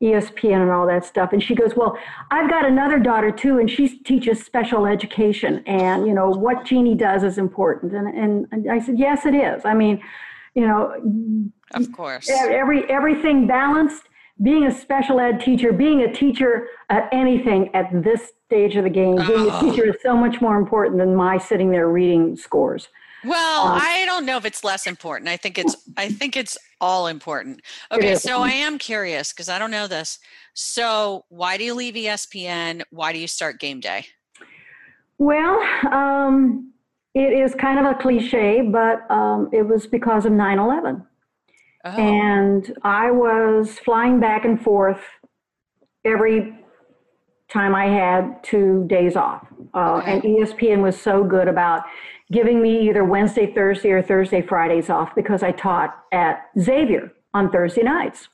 [0.03, 1.33] ESPN and all that stuff.
[1.33, 1.97] And she goes, Well,
[2.31, 5.63] I've got another daughter too, and she teaches special education.
[5.67, 7.93] And, you know, what Jeannie does is important.
[7.95, 9.65] And, and, and I said, Yes, it is.
[9.65, 10.03] I mean,
[10.55, 10.93] you know,
[11.75, 12.29] Of course.
[12.31, 14.03] every everything balanced
[14.43, 18.91] being a special ed teacher being a teacher at anything at this stage of the
[18.91, 19.61] game being a Oh.
[19.61, 22.89] teacher is so much more important than my sitting there reading scores
[23.25, 25.29] Well, Um, I don't know if it's less important.
[25.29, 27.61] I think it's I think it's all important.
[27.91, 30.19] Okay, so I am curious because I don't know this.
[30.55, 32.83] So why do you leave ESPN?
[32.91, 34.07] Why do you start game day?
[35.19, 35.61] well
[35.93, 36.73] um,
[37.15, 41.07] it is kind of a cliche but um, it was because of 9-11
[41.85, 45.01] Oh, and I was flying back and forth
[46.05, 46.55] every
[47.49, 49.47] time I had two days off.
[49.75, 51.83] Uh, And ESPN was so good about
[52.33, 57.53] giving me either Wednesday, Thursday, or Thursday, Fridays off because I taught at Xavier on
[57.53, 58.29] Thursday nights.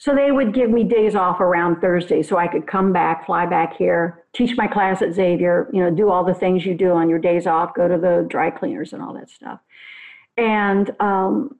[0.00, 3.46] So they would give me days off around Thursday so I could come back, fly
[3.46, 6.92] back here, teach my class at Xavier, you know, do all the things you do
[6.92, 9.58] on your days off, go to the dry cleaners and all that stuff.
[10.36, 11.58] And um,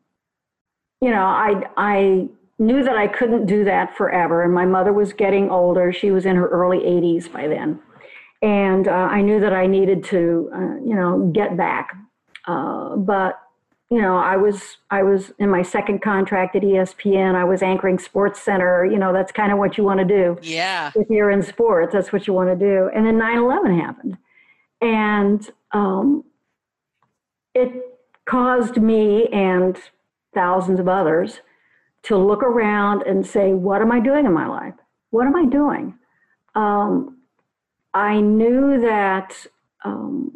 [1.01, 2.29] you know, I I
[2.61, 5.93] knew that I couldn't do that forever, and my mother was getting older.
[5.93, 7.81] She was in her early 80s by then,
[8.43, 11.97] and uh, I knew that I needed to, uh, you know, get back.
[12.47, 13.41] Uh, but
[13.91, 17.35] you know, I was I was in my second contract at ESPN.
[17.35, 18.85] I was anchoring Sports Center.
[18.85, 20.93] You know, that's kind of what you want to do yeah.
[20.95, 22.91] if you're in sports, that's what you want to do.
[22.95, 24.19] And then 9 11 happened.
[24.83, 26.25] And um,
[27.55, 27.73] it
[28.27, 29.79] caused me and
[30.35, 31.41] thousands of others
[32.03, 34.75] to look around and say, What am I doing in my life?
[35.11, 35.95] What am I doing?
[36.55, 37.18] Um,
[37.99, 39.35] I knew that
[39.85, 40.31] um,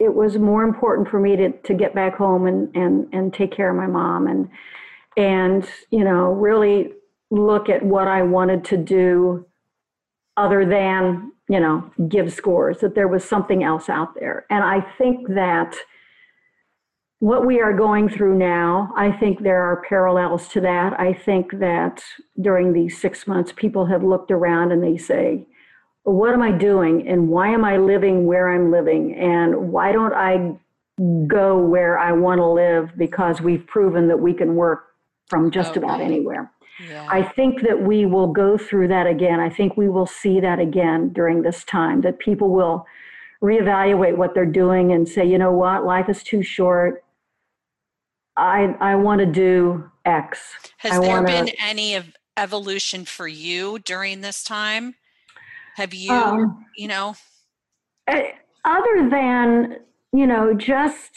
[0.00, 3.52] it was more important for me to, to get back home and, and, and take
[3.52, 4.48] care of my mom and,
[5.16, 6.90] and, you know, really
[7.30, 9.46] look at what I wanted to do
[10.36, 14.44] other than, you know, give scores, that there was something else out there.
[14.50, 15.76] And I think that
[17.20, 20.98] what we are going through now, I think there are parallels to that.
[20.98, 22.02] I think that
[22.40, 25.46] during these six months, people have looked around and they say,
[26.04, 27.06] what am I doing?
[27.08, 29.14] And why am I living where I'm living?
[29.14, 30.56] And why don't I
[31.26, 32.90] go where I want to live?
[32.96, 34.86] Because we've proven that we can work
[35.28, 36.50] from just about anywhere.
[36.88, 37.06] Yeah.
[37.10, 39.38] I think that we will go through that again.
[39.40, 42.86] I think we will see that again during this time, that people will
[43.42, 47.04] reevaluate what they're doing and say, you know what, life is too short.
[48.36, 50.40] I, I want to do X.
[50.78, 54.94] Has I there wanna- been any of evolution for you during this time?
[55.76, 57.14] Have you, Um, you know,
[58.06, 58.32] eh,
[58.64, 59.78] other than,
[60.12, 61.12] you know, just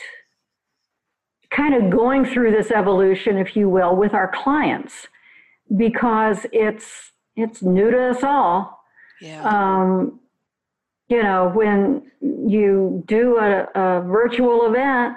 [1.52, 5.08] kind of going through this evolution, if you will, with our clients,
[5.76, 8.80] because it's it's new to us all.
[9.22, 9.44] yeah.
[9.44, 10.20] um,
[11.08, 15.15] you know, when you do a, a virtual event,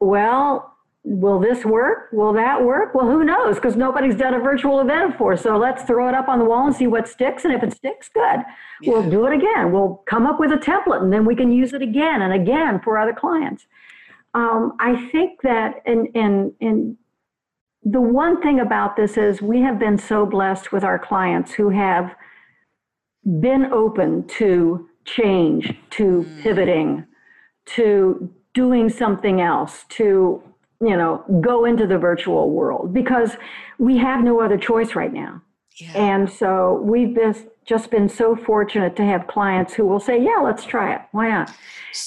[0.00, 0.71] well,
[1.04, 2.08] will this work?
[2.12, 2.94] Will that work?
[2.94, 3.56] Well, who knows?
[3.56, 5.36] Because nobody's done a virtual event before.
[5.36, 7.44] So let's throw it up on the wall and see what sticks.
[7.44, 8.40] And if it sticks, good.
[8.84, 9.72] We'll do it again.
[9.72, 12.80] We'll come up with a template and then we can use it again and again
[12.80, 13.66] for other clients.
[14.34, 16.96] Um, I think that, and, and, and
[17.82, 21.70] the one thing about this is we have been so blessed with our clients who
[21.70, 22.14] have
[23.40, 27.04] been open to change, to pivoting,
[27.66, 30.42] to doing something else, to
[30.82, 33.36] you know go into the virtual world because
[33.78, 35.40] we have no other choice right now.
[35.76, 35.92] yeah.
[35.94, 40.38] And so we've been, just been so fortunate to have clients who will say, "Yeah,
[40.42, 41.02] let's try it.
[41.12, 41.54] Why not?"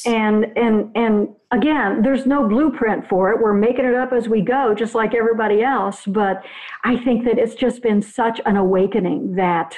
[0.06, 3.42] And and and again, there's no blueprint for it.
[3.42, 6.06] We're making it up as we go, just like everybody else.
[6.06, 6.44] But
[6.84, 9.78] I think that it's just been such an awakening that,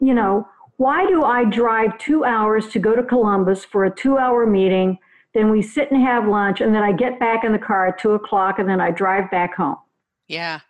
[0.00, 4.46] you know, why do I drive two hours to go to Columbus for a two-hour
[4.46, 4.98] meeting?
[5.36, 7.98] Then we sit and have lunch, and then I get back in the car at
[7.98, 9.76] two o'clock, and then I drive back home.
[10.28, 10.60] yeah.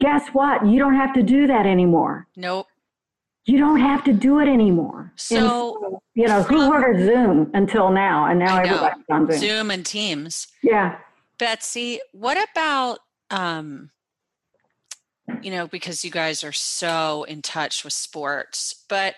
[0.00, 0.64] Guess what?
[0.66, 2.66] You don't have to do that anymore Nope.
[3.44, 5.00] you don't have to do it anymore.
[5.12, 8.24] And So, you know, who from- heard Zoom until now?
[8.26, 9.38] And now everybody's on Zoom.
[9.40, 10.48] Zoom and Teams.
[10.62, 10.96] Yeah.
[11.38, 13.90] Betsy, what about um
[15.42, 19.14] you know because you guys are so in touch with sports, but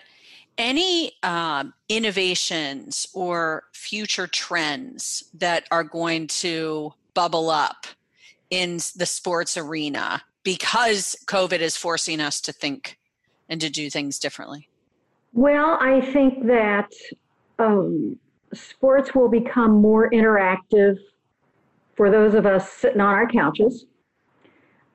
[0.59, 7.87] any um, innovations or future trends that are going to bubble up
[8.51, 12.99] in the sports arena because COVID is forcing us to think
[13.49, 14.69] and to do things differently?
[15.33, 16.93] Well, I think that
[17.59, 18.19] um,
[18.53, 20.99] sports will become more interactive
[21.97, 23.87] for those of us sitting on our couches.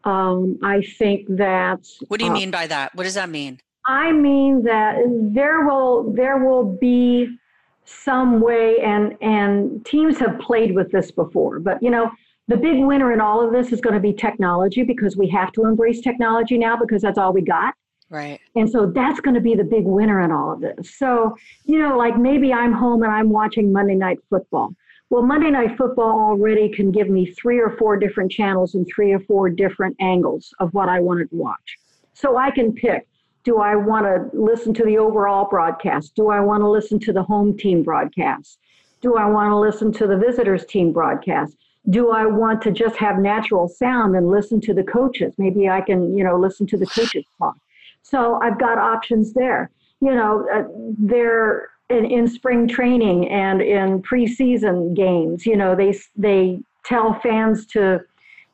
[0.03, 1.88] Um, I think that.
[2.08, 2.95] What do you uh, mean by that?
[2.95, 3.60] What does that mean?
[3.88, 4.97] I mean that
[5.33, 7.38] there will there will be
[7.85, 12.11] some way, and and teams have played with this before, but you know.
[12.49, 15.51] The big winner in all of this is going to be technology because we have
[15.51, 17.73] to embrace technology now because that's all we got.
[18.09, 18.39] Right.
[18.55, 20.95] And so that's going to be the big winner in all of this.
[20.97, 21.35] So,
[21.65, 24.73] you know, like maybe I'm home and I'm watching Monday Night Football.
[25.09, 29.11] Well, Monday Night Football already can give me three or four different channels and three
[29.11, 31.77] or four different angles of what I wanted to watch.
[32.13, 33.07] So I can pick
[33.47, 36.15] do I want to listen to the overall broadcast?
[36.15, 38.59] Do I want to listen to the home team broadcast?
[39.01, 41.55] Do I want to listen to the visitors team broadcast?
[41.89, 45.33] do I want to just have natural sound and listen to the coaches?
[45.37, 47.55] Maybe I can, you know, listen to the coaches talk.
[48.01, 49.69] So I've got options there.
[50.01, 50.63] You know, uh,
[50.97, 55.45] they're in, in spring training and in preseason games.
[55.45, 58.01] You know, they they tell fans to,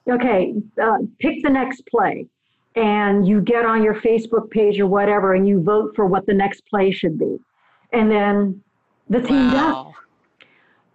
[0.09, 2.27] okay, uh, pick the next play,
[2.76, 6.34] and you get on your Facebook page or whatever, and you vote for what the
[6.34, 7.38] next play should be,
[7.91, 8.61] and then
[9.09, 9.93] the team does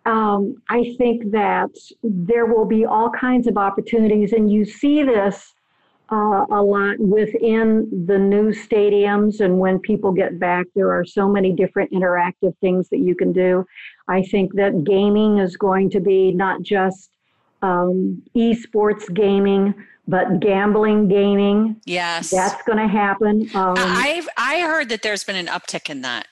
[0.08, 1.68] um, I think that
[2.02, 5.54] there will be all kinds of opportunities, and you see this
[6.10, 9.40] uh, a lot within the new stadiums.
[9.40, 13.34] And when people get back, there are so many different interactive things that you can
[13.34, 13.66] do.
[14.08, 17.10] I think that gaming is going to be not just
[17.60, 19.74] um, esports gaming,
[20.08, 21.76] but gambling gaming.
[21.84, 22.30] Yes.
[22.30, 23.42] That's going to happen.
[23.54, 26.26] Um, I- I've I heard that there's been an uptick in that.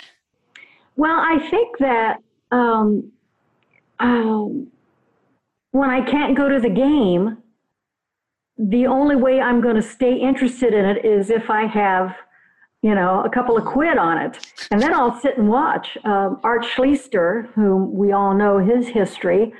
[0.96, 3.12] Well, I think that um,
[4.00, 4.68] um,
[5.72, 7.36] when I can't go to the game,
[8.58, 12.16] the only way I'm going to stay interested in it is if I have,
[12.80, 14.38] you know, a couple of quid on it,
[14.70, 15.98] and then I'll sit and watch.
[16.04, 19.52] Um, Art Schlichter, whom we all know his history,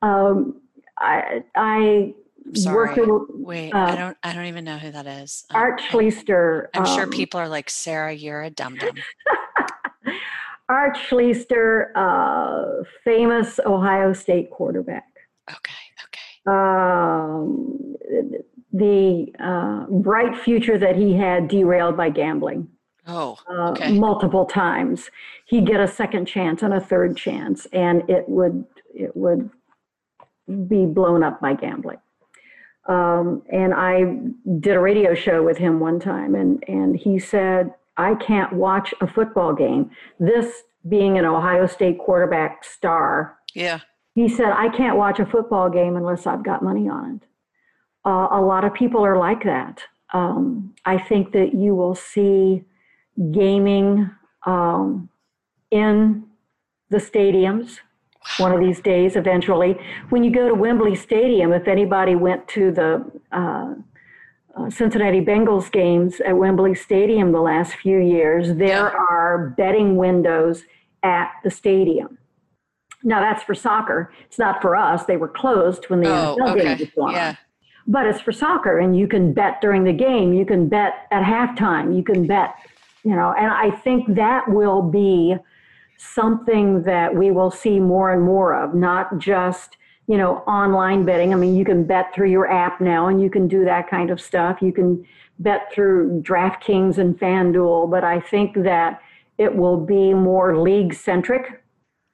[0.00, 0.58] um,
[0.98, 2.14] I, I
[2.54, 3.00] Sorry.
[3.06, 5.44] with Wait, uh, I don't I don't even know who that is.
[5.50, 6.68] Um, Art Schlichter.
[6.74, 8.94] I'm sure um, people are like, Sarah, you're a dum dum.
[10.68, 15.06] Art Schlichter, uh, famous Ohio State quarterback.
[15.50, 15.72] Okay,
[16.04, 16.50] okay.
[16.50, 17.94] um,
[18.72, 22.68] the uh, bright future that he had derailed by gambling
[23.10, 23.92] Oh, uh, okay.
[23.92, 25.10] multiple times.
[25.46, 29.48] He'd get a second chance and a third chance, and it would it would
[30.68, 31.98] be blown up by gambling.
[32.88, 34.16] Um, and I
[34.60, 38.94] did a radio show with him one time, and and he said, "I can't watch
[39.00, 43.80] a football game." This being an Ohio State quarterback star, Yeah.
[44.14, 47.22] he said, I can't watch a football game unless I've got money on it.
[48.06, 49.82] Uh, a lot of people are like that.
[50.14, 52.64] Um, I think that you will see
[53.32, 54.08] gaming
[54.46, 55.10] um,
[55.70, 56.24] in
[56.88, 57.80] the stadiums
[58.38, 59.76] one of these days eventually.
[60.10, 63.74] When you go to Wembley Stadium, if anybody went to the uh,
[64.56, 70.64] uh, Cincinnati Bengals games at Wembley Stadium the last few years, there are betting windows
[71.02, 72.18] at the stadium.
[73.04, 74.12] Now that's for soccer.
[74.26, 75.04] It's not for us.
[75.04, 76.92] They were closed when the Oh, NFL game okay.
[76.96, 77.12] was on.
[77.12, 77.36] Yeah.
[77.86, 80.34] But it's for soccer, and you can bet during the game.
[80.34, 81.96] You can bet at halftime.
[81.96, 82.54] You can bet,
[83.02, 83.32] you know.
[83.38, 85.36] And I think that will be
[85.98, 89.76] something that we will see more and more of, not just
[90.06, 91.34] you know online betting.
[91.34, 94.10] I mean, you can bet through your app now, and you can do that kind
[94.10, 94.62] of stuff.
[94.62, 95.04] You can
[95.38, 99.00] bet through DraftKings and FanDuel, but I think that
[99.36, 101.62] it will be more league centric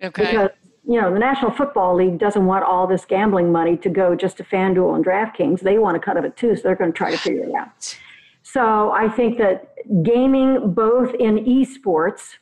[0.02, 0.26] Okay.
[0.26, 0.50] because
[0.86, 4.36] you know the National Football League doesn't want all this gambling money to go just
[4.38, 5.60] to FanDuel and DraftKings.
[5.60, 7.54] They want a cut of it too, so they're going to try to figure it
[7.54, 7.98] out.
[8.42, 12.36] So I think that gaming, both in esports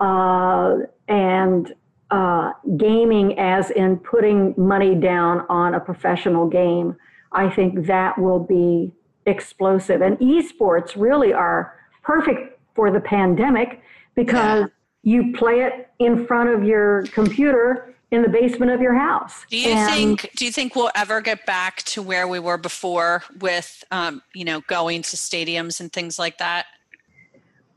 [0.00, 1.72] and
[2.10, 6.96] uh, gaming, as in putting money down on a professional game,
[7.32, 8.92] I think that will be
[9.26, 10.00] explosive.
[10.00, 13.82] And esports really are perfect for the pandemic
[14.14, 14.68] because
[15.02, 19.44] you play it in front of your computer in the basement of your house.
[19.50, 22.56] Do you And- think do you think we'll ever get back to where we were
[22.56, 26.66] before with um, you know, going to stadiums and things like that?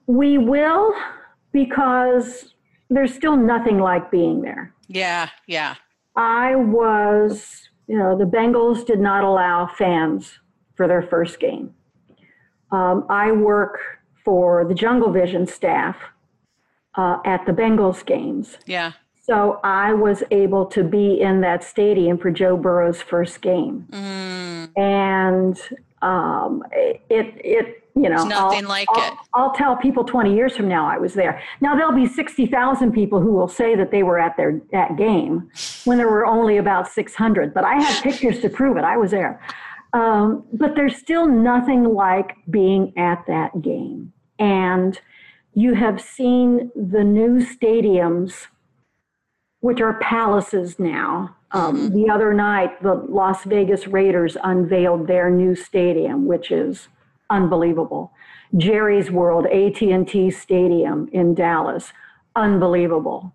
[0.07, 0.93] We will
[1.51, 2.53] because
[2.89, 4.73] there's still nothing like being there.
[4.87, 5.75] Yeah, yeah.
[6.15, 10.39] I was, you know, the Bengals did not allow fans
[10.75, 11.73] for their first game.
[12.71, 13.79] Um, I work
[14.23, 15.97] for the Jungle Vision staff
[16.95, 18.57] uh, at the Bengals games.
[18.65, 18.93] Yeah.
[19.21, 23.87] So I was able to be in that stadium for Joe Burrow's first game.
[23.91, 25.61] Mm, And
[26.01, 29.19] um, it, it, you know, It's nothing I'll- like I'll, it.
[29.33, 31.41] I'll tell people 20 years from now I was there.
[31.59, 35.49] Now there'll be 60,000 people who will say that they were at their that game
[35.85, 37.53] when there were only about 600.
[37.53, 38.83] But I have pictures to prove it.
[38.83, 39.41] I was there,
[39.93, 44.13] Um, but there's still nothing like being at that game.
[44.39, 44.99] And
[45.53, 48.47] you have seen the new stadiums,
[49.59, 51.35] which are palaces now.
[51.51, 56.87] Um, the other night, the Las Vegas Raiders unveiled their new stadium, which is
[57.31, 58.11] unbelievable.
[58.57, 61.91] Jerry's World, AT&T Stadium in Dallas,
[62.35, 63.33] unbelievable.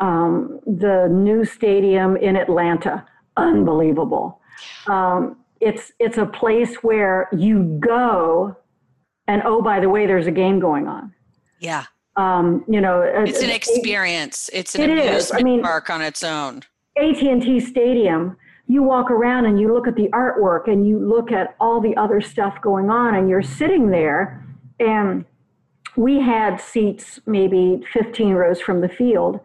[0.00, 3.06] Um, the new stadium in Atlanta,
[3.38, 4.40] unbelievable.
[4.88, 8.54] Um, it's it's a place where you go,
[9.26, 11.14] and oh by the way, there's a game going on.
[11.60, 11.84] Yeah.
[12.16, 14.50] Um, you know, It's an experience.
[14.52, 15.30] It's an It is.
[15.30, 16.62] amusement I mean- park on its own.
[16.98, 18.36] AT&T Stadium,
[18.66, 21.96] you walk around and you look at the artwork and you look at all the
[21.96, 24.44] other stuff going on and you're sitting there
[24.80, 25.24] and
[25.96, 29.40] we had seats maybe 15 rows from the field.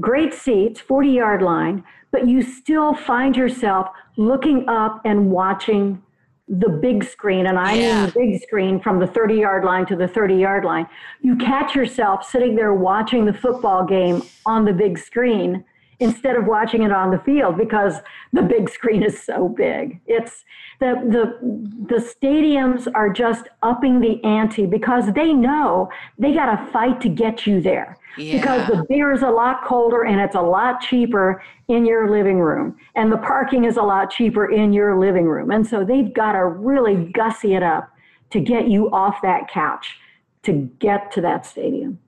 [0.00, 6.02] Great seats, 40 yard line, but you still find yourself looking up and watching
[6.46, 8.02] the big screen, and I Yeah.
[8.02, 10.86] mean big screen from the 30 yard line to the 30 yard line.
[11.22, 15.64] You catch yourself sitting there watching the football game on the big screen
[16.00, 17.94] instead of watching it on the field because
[18.32, 20.00] the big screen is so big.
[20.06, 20.44] It's
[20.80, 25.88] the the the stadiums are just upping the ante because they know
[26.18, 27.96] they got to fight to get you there.
[28.40, 32.38] Because the beer is a lot colder and it's a lot cheaper in your living
[32.38, 35.50] room and the parking is a lot cheaper in your living room.
[35.50, 37.90] And so they've got to really gussy it up
[38.30, 39.98] to get you off that couch
[40.44, 41.98] to get to that stadium.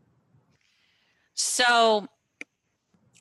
[1.34, 2.07] So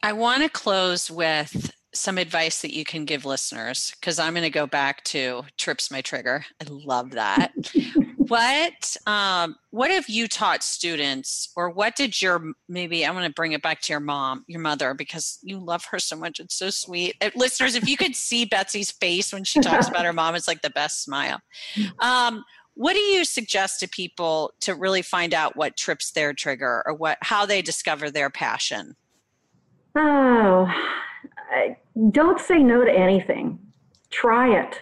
[0.06, 4.43] I want to close with some advice that you can give listeners because I'm going
[4.43, 6.45] to go back to trips my trigger.
[6.62, 7.53] I love that.
[8.18, 13.34] what um, what have you taught students, or what did your maybe I want to
[13.34, 16.39] bring it back to your mom, your mother, because you love her so much.
[16.39, 17.16] It's so sweet.
[17.20, 20.47] Uh, listeners, if you could see Betsy's face when she talks about her mom, it's
[20.47, 21.39] like the best smile.
[21.99, 22.43] Um,
[22.76, 26.93] what do you suggest to people to really find out what trips their trigger or
[26.93, 28.95] what how they discover their passion?
[29.96, 30.70] Oh,
[32.12, 33.60] don't say no to anything.
[34.10, 34.82] Try it.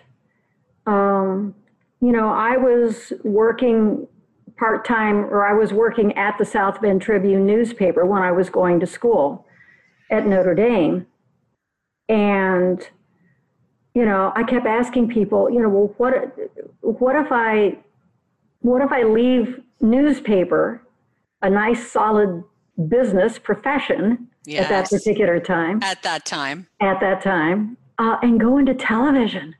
[0.85, 1.53] Um,
[2.01, 4.07] you know, I was working
[4.57, 8.49] part time, or I was working at the South Bend Tribune newspaper when I was
[8.49, 9.45] going to school
[10.09, 11.05] at Notre Dame.
[12.09, 12.87] And,
[13.93, 16.35] you know, I kept asking people, you know, well, what,
[16.81, 17.77] what if I,
[18.59, 20.81] what if I leave newspaper,
[21.41, 22.43] a nice solid
[22.87, 25.81] business profession at that particular time?
[25.83, 26.67] At that time.
[26.81, 29.55] at that time uh, and go into television.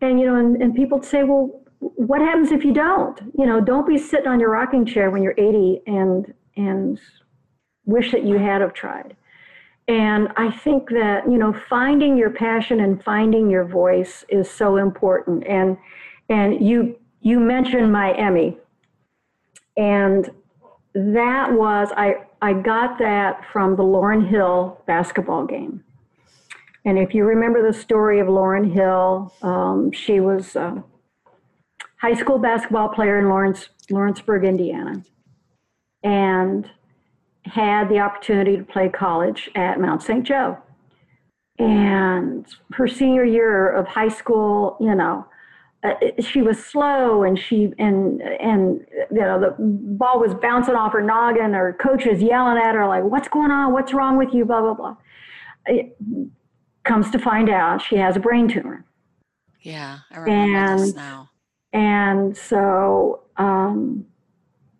[0.00, 3.20] And, you know, and, and people say, well, what happens if you don't?
[3.38, 7.00] You know, don't be sitting on your rocking chair when you're 80 and, and
[7.84, 9.16] wish that you had have tried.
[9.86, 14.76] And I think that, you know, finding your passion and finding your voice is so
[14.76, 15.46] important.
[15.46, 15.76] And,
[16.30, 18.56] and you, you mentioned my Emmy.
[19.76, 20.30] And
[20.94, 25.82] that was, I, I got that from the Lauren Hill basketball game.
[26.84, 30.84] And if you remember the story of Lauren Hill, um, she was a
[31.96, 35.02] high school basketball player in Lawrence, Lawrenceburg, Indiana,
[36.02, 36.70] and
[37.46, 40.24] had the opportunity to play college at Mount St.
[40.24, 40.58] Joe.
[41.58, 45.26] And her senior year of high school, you know,
[45.84, 50.92] uh, she was slow and she and and you know the ball was bouncing off
[50.92, 51.52] her noggin.
[51.52, 53.72] Her coach was yelling at her like, "What's going on?
[53.72, 54.96] What's wrong with you?" Blah blah blah.
[55.66, 55.96] It
[56.84, 58.84] comes to find out she has a brain tumor.
[59.60, 61.30] Yeah, I remember this And- now.
[61.72, 64.06] And so um,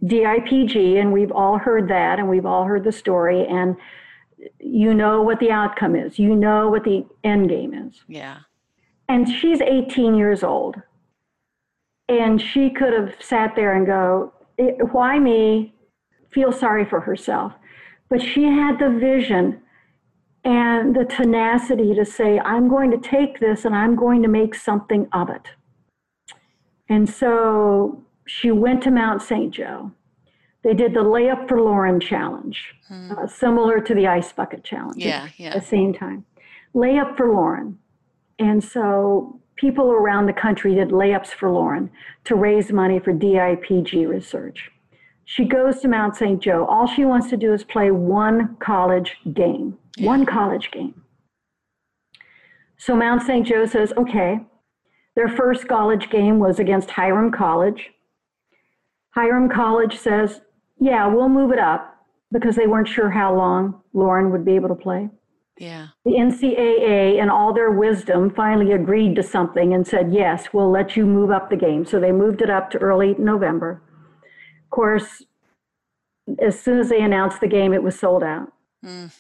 [0.05, 3.77] DIPG, and we've all heard that, and we've all heard the story, and
[4.61, 6.19] you know what the outcome is.
[6.19, 8.05] You know what the end game is.
[8.09, 8.39] Yeah.
[9.09, 10.77] And she's 18 years old.
[12.09, 15.75] And she could have sat there and go, "Eh, why me?
[16.31, 17.53] Feel sorry for herself.
[18.09, 19.61] But she had the vision
[20.45, 24.55] and the tenacity to say, I'm going to take this and I'm going to make
[24.55, 25.49] something of it.
[26.89, 29.53] And so she went to Mount St.
[29.55, 29.91] Joe.
[30.63, 35.29] They did the Layup for Lauren challenge, uh, similar to the Ice Bucket challenge Yeah,
[35.37, 35.49] yeah.
[35.51, 36.25] at the same time.
[36.75, 37.79] Layup for Lauren.
[38.39, 41.91] And so people around the country did layups for Lauren
[42.25, 44.71] to raise money for DIPG research.
[45.25, 46.41] She goes to Mount St.
[46.43, 46.67] Joe.
[46.67, 51.03] All she wants to do is play one college game, one college game.
[52.77, 53.47] So Mount St.
[53.47, 54.41] Joe says, okay.
[55.17, 57.91] Their first college game was against Hiram College.
[59.15, 60.41] Hiram College says,
[60.81, 61.97] yeah, we'll move it up
[62.33, 65.09] because they weren't sure how long Lauren would be able to play.
[65.57, 65.89] Yeah.
[66.05, 70.97] The NCAA, in all their wisdom, finally agreed to something and said, yes, we'll let
[70.97, 71.85] you move up the game.
[71.85, 73.81] So they moved it up to early November.
[74.65, 75.25] Of course,
[76.41, 78.53] as soon as they announced the game, it was sold out.
[78.85, 79.15] Mm.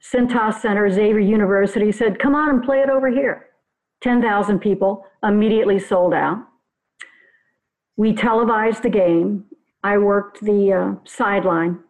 [0.00, 3.46] Cintas Center, Xavier University said, come on and play it over here.
[4.00, 6.38] 10,000 people immediately sold out.
[7.96, 9.44] We televised the game.
[9.82, 11.80] I worked the uh, sideline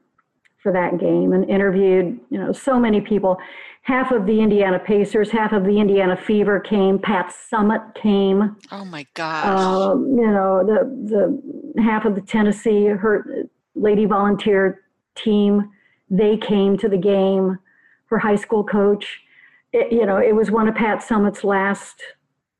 [0.68, 3.38] for that game and interviewed, you know, so many people.
[3.82, 6.98] Half of the Indiana Pacers, half of the Indiana Fever came.
[6.98, 8.54] Pat Summitt came.
[8.70, 9.46] Oh my gosh.
[9.46, 11.40] Um, you know, the
[11.74, 13.44] the half of the Tennessee her
[13.74, 14.82] lady volunteer
[15.14, 15.70] team,
[16.10, 17.58] they came to the game.
[18.06, 19.20] Her high school coach.
[19.72, 22.02] It, you know, it was one of Pat Summitt's last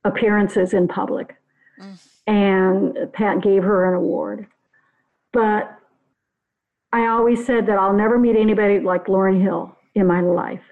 [0.04, 1.34] appearances in public,
[1.78, 1.98] Mm.
[2.26, 4.46] and Pat gave her an award.
[5.32, 5.77] But
[6.92, 10.62] I always said that I'll never meet anybody like Lauren Hill in my life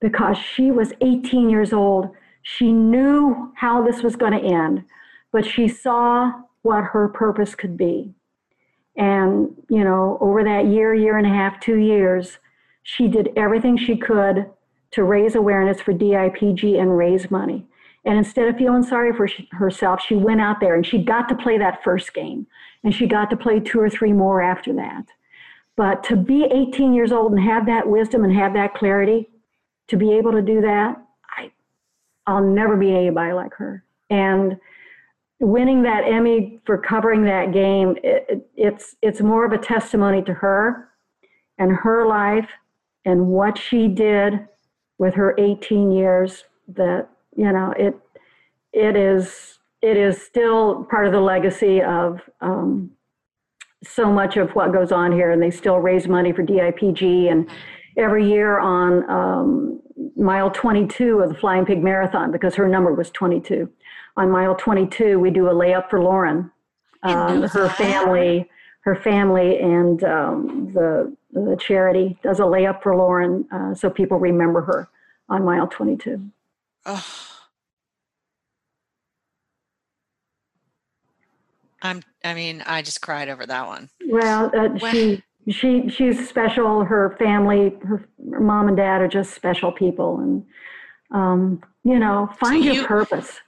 [0.00, 2.10] because she was 18 years old.
[2.42, 4.84] She knew how this was going to end,
[5.32, 8.14] but she saw what her purpose could be.
[8.96, 12.38] And, you know, over that year, year and a half, two years,
[12.82, 14.46] she did everything she could
[14.92, 17.66] to raise awareness for DIPG and raise money.
[18.04, 21.34] And instead of feeling sorry for herself, she went out there and she got to
[21.34, 22.46] play that first game.
[22.84, 25.06] And she got to play two or three more after that.
[25.76, 29.28] But to be 18 years old and have that wisdom and have that clarity,
[29.88, 30.96] to be able to do that,
[31.36, 31.52] I,
[32.26, 33.84] I'll never be anybody like her.
[34.10, 34.58] And
[35.38, 40.22] winning that Emmy for covering that game, it, it, it's it's more of a testimony
[40.22, 40.88] to her
[41.58, 42.48] and her life
[43.04, 44.46] and what she did
[44.98, 46.44] with her 18 years.
[46.68, 47.94] That you know it
[48.72, 52.90] it is it is still part of the legacy of um,
[53.86, 57.48] so much of what goes on here, and they still raise money for DIPG and
[57.96, 59.80] every year on um,
[60.16, 63.70] mile 22 of the Flying Pig Marathon because her number was 22.
[64.16, 66.50] On mile 22, we do a layup for Lauren.
[67.02, 68.48] Um, her family,
[68.80, 74.18] her family, and um, the the charity does a layup for Lauren, uh, so people
[74.18, 74.88] remember her
[75.28, 76.30] on mile 22.
[76.86, 77.25] Oh.
[81.82, 83.88] I'm I mean, I just cried over that one.
[84.08, 84.90] Well, uh, Wow.
[84.90, 86.84] she she she's special.
[86.84, 90.44] Her family, her, her mom and dad are just special people, and
[91.12, 93.40] um, you know, find you- your purpose.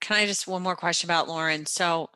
[0.00, 1.66] Can I just one more question about Lauren?
[1.66, 2.08] So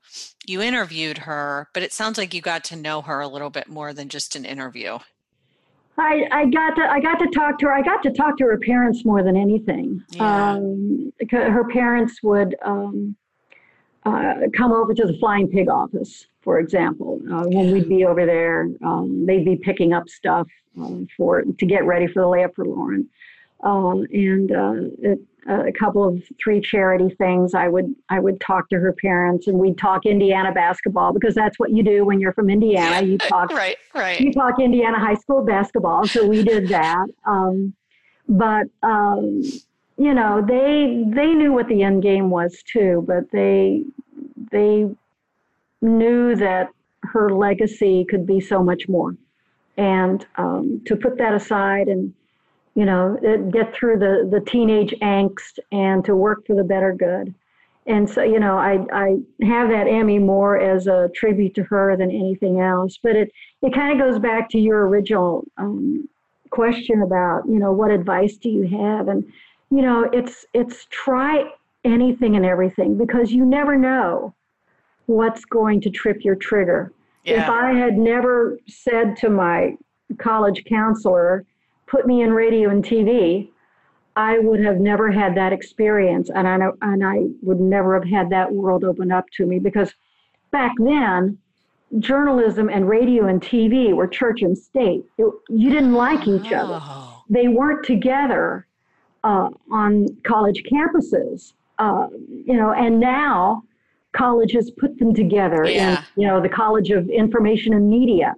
[0.47, 3.68] you interviewed her, but it sounds like you got to know her a little bit
[3.68, 4.99] more than just an interview.
[5.99, 7.72] I, I got to I got to talk to her.
[7.75, 10.03] I got to talk to her parents more than anything.
[10.11, 10.53] Yeah.
[10.55, 13.16] Um, her parents would um,
[14.05, 18.26] uh, come over to the Flying Pig office, for example, uh, when we'd be over
[18.26, 18.68] there.
[18.84, 20.46] Um, they'd be picking up stuff
[20.78, 23.09] um, for to get ready for the layup for Lauren,
[23.62, 27.55] um, and uh, it, a couple of three charity things.
[27.55, 31.59] I would I would talk to her parents, and we'd talk Indiana basketball because that's
[31.59, 33.07] what you do when you're from Indiana.
[33.07, 34.20] You talk Right, right.
[34.20, 37.07] you talk Indiana high school basketball, so we did that.
[37.26, 37.74] Um,
[38.28, 39.42] but um,
[39.97, 43.84] you know, they they knew what the end game was too, but they
[44.51, 44.88] they
[45.80, 46.70] knew that
[47.03, 49.16] her legacy could be so much more,
[49.76, 52.12] and um, to put that aside and
[52.74, 56.92] you know it- get through the the teenage angst and to work for the better
[56.92, 57.34] good.
[57.86, 61.99] And so, you know, I, I have that Emmy more as a tribute to her
[61.99, 62.99] than anything else.
[63.03, 63.30] But it,
[63.61, 66.09] it kind of goes back to your original um,
[66.49, 69.09] question about, you know, what advice do you have?
[69.09, 69.30] And,
[69.70, 71.44] you know, it's it's try
[71.84, 74.34] anything and everything because you never know
[75.06, 76.92] what's going to trip your trigger.
[77.24, 79.76] If I had never said to my
[80.18, 81.44] college counselor,
[81.86, 83.50] put me in radio and TV,
[84.16, 88.04] I would have never had that experience, and I know, and I would never have
[88.08, 89.92] had that world open up to me because
[90.52, 91.38] back then,
[91.98, 95.04] journalism and radio and TV were church and state.
[95.18, 96.74] It- you didn't like each other.
[96.74, 98.66] Oh, They weren't together
[99.25, 102.07] uh, on college campuses, uh,
[102.47, 102.72] you know.
[102.72, 103.64] And now,
[104.12, 105.64] colleges put them together.
[105.64, 105.99] Yeah.
[105.99, 108.35] In, you know, the College of Information and Media,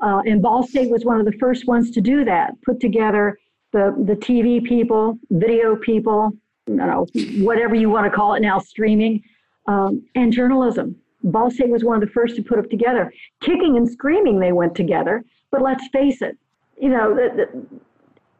[0.00, 2.60] uh, and Ball State was one of the first ones to do that.
[2.62, 3.38] Put together
[3.72, 6.32] the the TV people, video people,
[6.66, 7.06] you know,
[7.38, 9.22] whatever you want to call it now, streaming,
[9.66, 10.96] um, and journalism.
[11.22, 13.10] Ball State was one of the first to put it together.
[13.40, 15.24] Kicking and screaming, they went together.
[15.50, 16.36] But let's face it,
[16.78, 17.80] you know, the, the,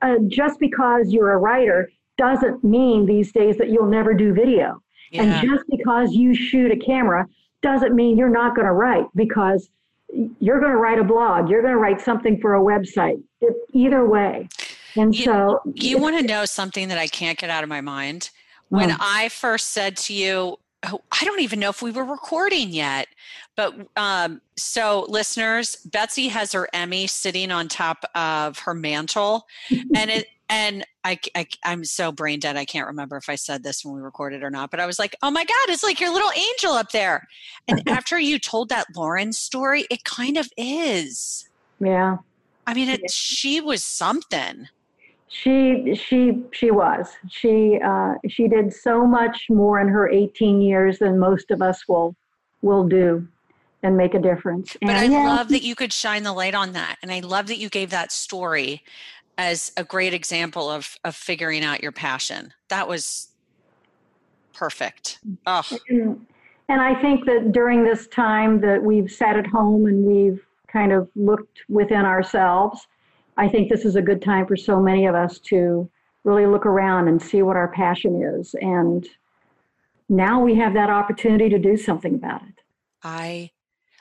[0.03, 4.81] uh, just because you're a writer doesn't mean these days that you'll never do video.
[5.11, 5.23] yeah.
[5.23, 7.27] And just because you shoot a camera
[7.63, 9.69] doesn't mean you're not going to write because
[10.41, 13.21] you're going to write a blog, you're going to write something for a website.
[13.41, 14.49] It, either way.
[14.97, 17.81] And You- so You want to know something that I can't get out of my
[17.81, 18.31] mind?
[18.69, 18.97] When Oh.
[19.01, 23.09] I first said to you, oh, I don't even know if we were recording yet.
[23.57, 29.47] But um, so, listeners, Betsy has her Emmy sitting on top of her mantle,
[29.95, 32.57] and it and I, I I'm so brain dead.
[32.57, 34.71] I can't remember if I said this when we recorded or not.
[34.71, 37.27] But I was like, oh my god, it's like your little angel up there.
[37.67, 41.49] And after you told that Lauren story, it kind of is.
[41.81, 42.19] yeah,
[42.67, 44.69] I mean, it, she was something.
[45.35, 51.01] She she she was she uh, she did so much more in her 18 years
[51.01, 52.15] than most of us will
[52.63, 53.27] will do
[53.83, 54.77] and make a difference.
[54.81, 56.97] But I yeah, love that you could shine the light on that.
[57.03, 58.83] And I love that you gave that story
[59.37, 62.55] as a great example of of figuring out your passion.
[62.69, 63.29] That was
[64.53, 65.19] perfect.
[65.49, 66.25] Oh, And,
[66.69, 70.93] and I think that during this time that we've sat at home and we've kind
[70.93, 72.87] of looked within ourselves,
[73.37, 75.91] I think this is a good time for so many of us to
[76.25, 78.55] really look around and see what our passion is.
[78.61, 79.07] And
[80.09, 82.55] now we have that opportunity to do something about it.
[83.03, 83.51] I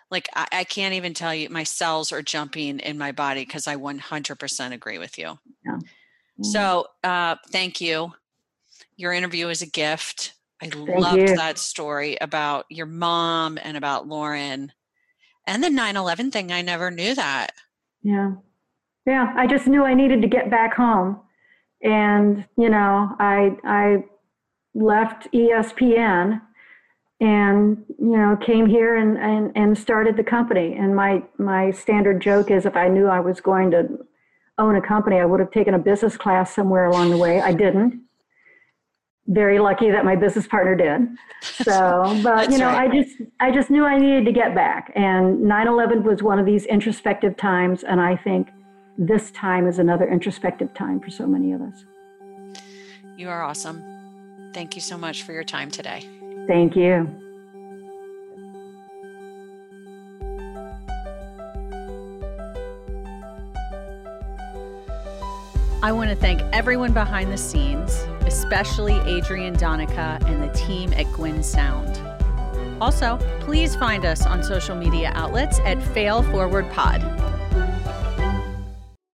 [0.10, 3.68] like I, I can't even tell you my cells are jumping in my body because
[3.68, 5.38] I 100% agree with you.
[5.66, 5.80] Yeah.
[6.42, 8.14] So uh thank you.
[8.96, 10.34] Your interview is a gift.
[10.62, 11.36] I loved you.
[11.36, 14.72] that story about your mom and about Lauren.
[15.46, 17.52] And the 9-11 thing, I never knew that.
[18.02, 18.34] Yeah.
[19.06, 19.34] Yeah.
[19.36, 21.20] I just knew I needed to get back home.
[21.84, 24.04] And, you know, I I
[24.74, 26.42] left ESPN
[27.20, 30.76] and, you know, came here and, and, and started the company.
[30.76, 33.88] And my my standard joke is if I knew I was going to
[34.58, 37.42] own a company, I would have taken a business class somewhere along the way.
[37.42, 38.02] I didn't.
[39.28, 41.08] Very lucky that my business partner did.
[41.42, 42.90] So, but you know, right.
[42.90, 44.92] I just I just knew I needed to get back.
[44.96, 48.50] And 9/11 was one of these introspective times and I think
[48.98, 51.86] this time is another introspective time for so many of us.
[53.18, 53.84] You are awesome.
[54.54, 56.08] Thank you so much for your time today.
[56.48, 57.08] Thank you.
[65.82, 67.92] I want to thank everyone behind the scenes,
[68.22, 72.00] especially Adrian Donica and the team at Gwyn Sound.
[72.82, 77.02] Also, please find us on social media outlets at Fail Forward Pod.